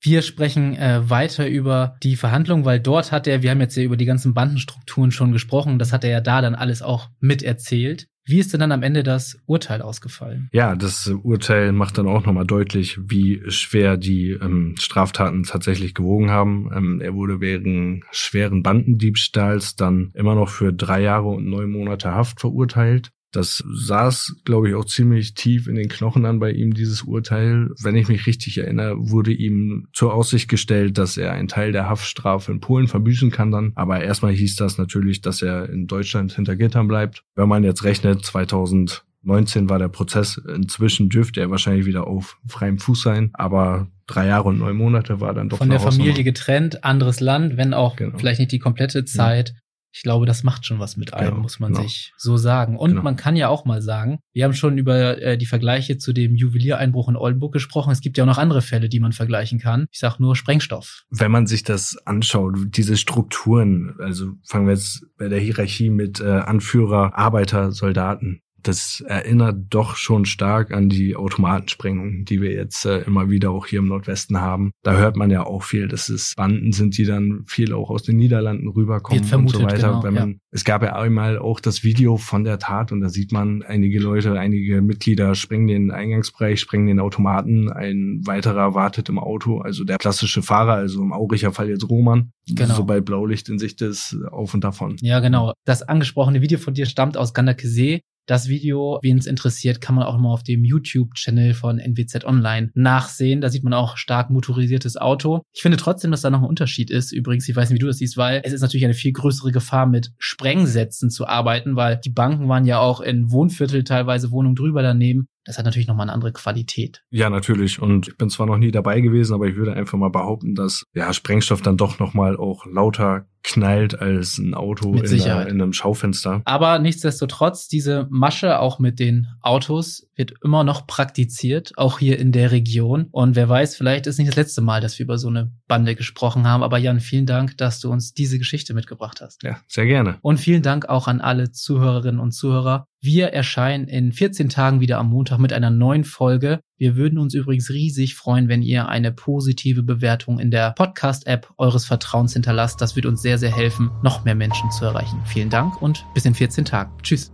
Wir 0.00 0.22
sprechen 0.22 0.76
äh, 0.76 1.08
weiter 1.08 1.46
über 1.46 1.96
die 2.02 2.16
Verhandlung, 2.16 2.64
weil 2.64 2.80
dort 2.80 3.12
hat 3.12 3.28
er, 3.28 3.42
wir 3.42 3.52
haben 3.52 3.60
jetzt 3.60 3.76
ja 3.76 3.84
über 3.84 3.96
die 3.96 4.04
ganzen 4.04 4.34
Bandenstrukturen 4.34 5.12
schon 5.12 5.30
gesprochen, 5.30 5.78
das 5.78 5.92
hat 5.92 6.02
er 6.02 6.10
ja 6.10 6.20
da 6.20 6.40
dann 6.40 6.56
alles 6.56 6.82
auch 6.82 7.08
miterzählt. 7.20 8.08
Wie 8.24 8.38
ist 8.38 8.52
denn 8.52 8.60
dann 8.60 8.72
am 8.72 8.82
Ende 8.82 9.02
das 9.02 9.38
Urteil 9.46 9.82
ausgefallen? 9.82 10.48
Ja, 10.52 10.76
das 10.76 11.08
Urteil 11.08 11.72
macht 11.72 11.98
dann 11.98 12.06
auch 12.06 12.24
nochmal 12.24 12.46
deutlich, 12.46 12.98
wie 13.02 13.42
schwer 13.48 13.96
die 13.96 14.30
ähm, 14.30 14.74
Straftaten 14.78 15.42
tatsächlich 15.42 15.94
gewogen 15.94 16.30
haben. 16.30 16.70
Ähm, 16.74 17.00
er 17.00 17.14
wurde 17.14 17.40
wegen 17.40 18.04
schweren 18.12 18.62
Bandendiebstahls 18.62 19.74
dann 19.76 20.12
immer 20.14 20.34
noch 20.34 20.48
für 20.48 20.72
drei 20.72 21.02
Jahre 21.02 21.28
und 21.28 21.46
neun 21.46 21.70
Monate 21.70 22.12
Haft 22.12 22.40
verurteilt. 22.40 23.12
Das 23.32 23.64
saß, 23.66 24.36
glaube 24.44 24.68
ich, 24.68 24.74
auch 24.74 24.84
ziemlich 24.84 25.34
tief 25.34 25.66
in 25.66 25.74
den 25.74 25.88
Knochen 25.88 26.26
an 26.26 26.38
bei 26.38 26.52
ihm, 26.52 26.74
dieses 26.74 27.02
Urteil. 27.02 27.70
Wenn 27.80 27.96
ich 27.96 28.08
mich 28.08 28.26
richtig 28.26 28.58
erinnere, 28.58 28.94
wurde 29.10 29.32
ihm 29.32 29.88
zur 29.94 30.12
Aussicht 30.12 30.48
gestellt, 30.48 30.98
dass 30.98 31.16
er 31.16 31.32
einen 31.32 31.48
Teil 31.48 31.72
der 31.72 31.88
Haftstrafe 31.88 32.52
in 32.52 32.60
Polen 32.60 32.88
verbüßen 32.88 33.30
kann 33.30 33.50
dann. 33.50 33.72
Aber 33.74 34.02
erstmal 34.02 34.32
hieß 34.32 34.56
das 34.56 34.76
natürlich, 34.76 35.22
dass 35.22 35.40
er 35.40 35.70
in 35.70 35.86
Deutschland 35.86 36.34
hinter 36.34 36.56
Gittern 36.56 36.88
bleibt. 36.88 37.24
Wenn 37.34 37.48
man 37.48 37.64
jetzt 37.64 37.84
rechnet, 37.84 38.22
2019 38.22 39.70
war 39.70 39.78
der 39.78 39.88
Prozess. 39.88 40.36
Inzwischen 40.36 41.08
dürfte 41.08 41.40
er 41.40 41.50
wahrscheinlich 41.50 41.86
wieder 41.86 42.06
auf 42.06 42.38
freiem 42.46 42.78
Fuß 42.78 43.02
sein. 43.02 43.30
Aber 43.32 43.88
drei 44.06 44.26
Jahre 44.26 44.50
und 44.50 44.58
neun 44.58 44.76
Monate 44.76 45.20
war 45.20 45.32
dann 45.32 45.48
doch 45.48 45.56
von 45.56 45.70
der 45.70 45.80
Familie 45.80 46.22
getrennt, 46.22 46.84
anderes 46.84 47.20
Land, 47.20 47.56
wenn 47.56 47.72
auch 47.72 47.96
genau. 47.96 48.18
vielleicht 48.18 48.40
nicht 48.40 48.52
die 48.52 48.58
komplette 48.58 49.06
Zeit. 49.06 49.54
Ich 49.92 50.02
glaube, 50.02 50.26
das 50.26 50.42
macht 50.42 50.66
schon 50.66 50.78
was 50.78 50.96
mit 50.96 51.14
einem, 51.14 51.30
genau, 51.30 51.42
muss 51.42 51.60
man 51.60 51.72
genau. 51.72 51.84
sich 51.84 52.12
so 52.16 52.36
sagen. 52.36 52.76
Und 52.76 52.90
genau. 52.90 53.02
man 53.02 53.16
kann 53.16 53.36
ja 53.36 53.48
auch 53.48 53.64
mal 53.64 53.82
sagen, 53.82 54.18
wir 54.32 54.44
haben 54.44 54.54
schon 54.54 54.78
über 54.78 55.20
äh, 55.20 55.36
die 55.36 55.46
Vergleiche 55.46 55.98
zu 55.98 56.12
dem 56.12 56.34
Juweliereinbruch 56.34 57.08
in 57.08 57.16
Oldenburg 57.16 57.52
gesprochen. 57.52 57.92
Es 57.92 58.00
gibt 58.00 58.16
ja 58.16 58.24
auch 58.24 58.28
noch 58.28 58.38
andere 58.38 58.62
Fälle, 58.62 58.88
die 58.88 59.00
man 59.00 59.12
vergleichen 59.12 59.58
kann. 59.58 59.86
Ich 59.90 59.98
sage 59.98 60.16
nur 60.18 60.34
Sprengstoff. 60.34 61.04
Wenn 61.10 61.30
man 61.30 61.46
sich 61.46 61.62
das 61.62 61.96
anschaut, 62.06 62.56
diese 62.66 62.96
Strukturen, 62.96 63.94
also 63.98 64.32
fangen 64.44 64.66
wir 64.66 64.74
jetzt 64.74 65.04
bei 65.18 65.28
der 65.28 65.40
Hierarchie 65.40 65.90
mit 65.90 66.20
äh, 66.20 66.24
Anführer, 66.24 67.16
Arbeiter, 67.16 67.72
Soldaten 67.72 68.42
das 68.62 69.02
erinnert 69.06 69.56
doch 69.70 69.96
schon 69.96 70.24
stark 70.24 70.72
an 70.72 70.88
die 70.88 71.16
Automatensprengung, 71.16 72.24
die 72.24 72.40
wir 72.40 72.52
jetzt 72.52 72.84
äh, 72.84 73.00
immer 73.02 73.30
wieder 73.30 73.50
auch 73.50 73.66
hier 73.66 73.80
im 73.80 73.88
Nordwesten 73.88 74.40
haben. 74.40 74.72
Da 74.82 74.96
hört 74.96 75.16
man 75.16 75.30
ja 75.30 75.44
auch 75.44 75.62
viel, 75.62 75.88
dass 75.88 76.08
es 76.08 76.34
Banden 76.36 76.72
sind, 76.72 76.96
die 76.98 77.04
dann 77.04 77.44
viel 77.46 77.72
auch 77.72 77.90
aus 77.90 78.02
den 78.02 78.16
Niederlanden 78.16 78.68
rüberkommen 78.68 79.24
vermutet, 79.24 79.56
und 79.56 79.62
so 79.62 79.66
weiter. 79.68 80.00
Genau, 80.02 80.12
man, 80.12 80.30
ja. 80.30 80.36
Es 80.50 80.64
gab 80.64 80.82
ja 80.82 80.94
einmal 80.94 81.38
auch 81.38 81.60
das 81.60 81.82
Video 81.82 82.16
von 82.16 82.44
der 82.44 82.58
Tat 82.58 82.92
und 82.92 83.00
da 83.00 83.08
sieht 83.08 83.32
man 83.32 83.62
einige 83.62 84.00
Leute, 84.00 84.38
einige 84.38 84.82
Mitglieder 84.82 85.34
sprengen 85.34 85.68
den 85.68 85.90
Eingangsbereich, 85.90 86.60
sprengen 86.60 86.86
den 86.86 87.00
Automaten, 87.00 87.70
ein 87.70 88.20
weiterer 88.24 88.74
wartet 88.74 89.08
im 89.08 89.18
Auto, 89.18 89.60
also 89.60 89.84
der 89.84 89.98
klassische 89.98 90.42
Fahrer, 90.42 90.74
also 90.74 91.02
im 91.02 91.12
Auricher 91.12 91.52
Fall 91.52 91.68
jetzt 91.68 91.88
Roman. 91.88 92.32
Genau. 92.48 92.74
Sobald 92.74 93.04
Blaulicht 93.04 93.48
in 93.48 93.58
Sicht 93.58 93.82
ist, 93.82 94.16
auf 94.30 94.52
und 94.54 94.64
davon. 94.64 94.96
Ja, 95.00 95.20
genau. 95.20 95.52
Das 95.64 95.82
angesprochene 95.82 96.40
Video 96.40 96.58
von 96.58 96.74
dir 96.74 96.86
stammt 96.86 97.16
aus 97.16 97.34
Gandakesee. 97.34 98.00
Das 98.26 98.48
Video, 98.48 99.00
wen 99.02 99.18
es 99.18 99.26
interessiert, 99.26 99.80
kann 99.80 99.96
man 99.96 100.04
auch 100.04 100.16
mal 100.16 100.32
auf 100.32 100.44
dem 100.44 100.64
YouTube-Channel 100.64 101.54
von 101.54 101.78
NWZ 101.78 102.24
Online 102.24 102.70
nachsehen. 102.74 103.40
Da 103.40 103.50
sieht 103.50 103.64
man 103.64 103.74
auch 103.74 103.96
stark 103.96 104.30
motorisiertes 104.30 104.96
Auto. 104.96 105.42
Ich 105.52 105.62
finde 105.62 105.76
trotzdem, 105.76 106.12
dass 106.12 106.20
da 106.20 106.30
noch 106.30 106.42
ein 106.42 106.48
Unterschied 106.48 106.90
ist. 106.90 107.10
Übrigens, 107.10 107.48
ich 107.48 107.56
weiß 107.56 107.68
nicht, 107.68 107.76
wie 107.76 107.80
du 107.80 107.88
das 107.88 107.98
siehst, 107.98 108.16
weil 108.16 108.40
es 108.44 108.52
ist 108.52 108.60
natürlich 108.60 108.84
eine 108.84 108.94
viel 108.94 109.12
größere 109.12 109.50
Gefahr, 109.50 109.86
mit 109.86 110.12
Sprengsätzen 110.18 111.10
zu 111.10 111.26
arbeiten, 111.26 111.74
weil 111.74 111.96
die 111.96 112.10
Banken 112.10 112.48
waren 112.48 112.64
ja 112.64 112.78
auch 112.78 113.00
in 113.00 113.32
Wohnviertel 113.32 113.82
teilweise 113.82 114.30
Wohnungen 114.30 114.54
drüber 114.54 114.82
daneben. 114.82 115.26
Das 115.44 115.58
hat 115.58 115.64
natürlich 115.64 115.88
nochmal 115.88 116.06
eine 116.06 116.12
andere 116.12 116.32
Qualität. 116.32 117.02
Ja, 117.10 117.30
natürlich. 117.30 117.80
Und 117.80 118.08
ich 118.08 118.16
bin 118.16 118.30
zwar 118.30 118.46
noch 118.46 118.58
nie 118.58 118.70
dabei 118.70 119.00
gewesen, 119.00 119.34
aber 119.34 119.46
ich 119.46 119.56
würde 119.56 119.74
einfach 119.74 119.98
mal 119.98 120.10
behaupten, 120.10 120.54
dass 120.54 120.84
ja 120.94 121.12
Sprengstoff 121.12 121.62
dann 121.62 121.76
doch 121.76 121.98
nochmal 121.98 122.36
auch 122.36 122.66
lauter 122.66 123.26
knallt 123.42 123.98
als 123.98 124.38
ein 124.38 124.54
Auto 124.54 124.94
in, 124.94 125.22
einer, 125.22 125.48
in, 125.48 125.60
einem 125.60 125.72
Schaufenster. 125.72 126.42
Aber 126.44 126.78
nichtsdestotrotz, 126.78 127.68
diese 127.68 128.06
Masche 128.10 128.60
auch 128.60 128.78
mit 128.78 129.00
den 129.00 129.26
Autos 129.40 130.06
wird 130.14 130.34
immer 130.44 130.64
noch 130.64 130.86
praktiziert, 130.86 131.72
auch 131.76 131.98
hier 131.98 132.18
in 132.18 132.32
der 132.32 132.52
Region. 132.52 133.08
Und 133.10 133.34
wer 133.34 133.48
weiß, 133.48 133.76
vielleicht 133.76 134.06
ist 134.06 134.18
nicht 134.18 134.28
das 134.28 134.36
letzte 134.36 134.60
Mal, 134.60 134.80
dass 134.80 134.98
wir 134.98 135.04
über 135.04 135.18
so 135.18 135.28
eine 135.28 135.52
Bande 135.66 135.96
gesprochen 135.96 136.46
haben. 136.46 136.62
Aber 136.62 136.78
Jan, 136.78 137.00
vielen 137.00 137.26
Dank, 137.26 137.56
dass 137.58 137.80
du 137.80 137.90
uns 137.90 138.14
diese 138.14 138.38
Geschichte 138.38 138.74
mitgebracht 138.74 139.20
hast. 139.20 139.42
Ja, 139.42 139.58
sehr 139.66 139.86
gerne. 139.86 140.18
Und 140.22 140.38
vielen 140.38 140.62
Dank 140.62 140.88
auch 140.88 141.08
an 141.08 141.20
alle 141.20 141.50
Zuhörerinnen 141.50 142.20
und 142.20 142.32
Zuhörer. 142.32 142.86
Wir 143.04 143.32
erscheinen 143.32 143.88
in 143.88 144.12
14 144.12 144.48
Tagen 144.48 144.78
wieder 144.78 144.98
am 144.98 145.08
Montag 145.08 145.40
mit 145.40 145.52
einer 145.52 145.70
neuen 145.70 146.04
Folge. 146.04 146.60
Wir 146.78 146.94
würden 146.94 147.18
uns 147.18 147.34
übrigens 147.34 147.68
riesig 147.70 148.14
freuen, 148.14 148.46
wenn 148.46 148.62
ihr 148.62 148.88
eine 148.88 149.10
positive 149.10 149.82
Bewertung 149.82 150.38
in 150.38 150.52
der 150.52 150.70
Podcast-App 150.70 151.50
eures 151.58 151.84
Vertrauens 151.84 152.34
hinterlasst. 152.34 152.80
Das 152.80 152.94
wird 152.94 153.06
uns 153.06 153.20
sehr, 153.20 153.38
sehr 153.38 153.54
helfen, 153.54 153.90
noch 154.04 154.24
mehr 154.24 154.36
Menschen 154.36 154.70
zu 154.70 154.84
erreichen. 154.84 155.20
Vielen 155.26 155.50
Dank 155.50 155.82
und 155.82 156.06
bis 156.14 156.26
in 156.26 156.34
14 156.36 156.64
Tagen. 156.64 156.92
Tschüss. 157.02 157.32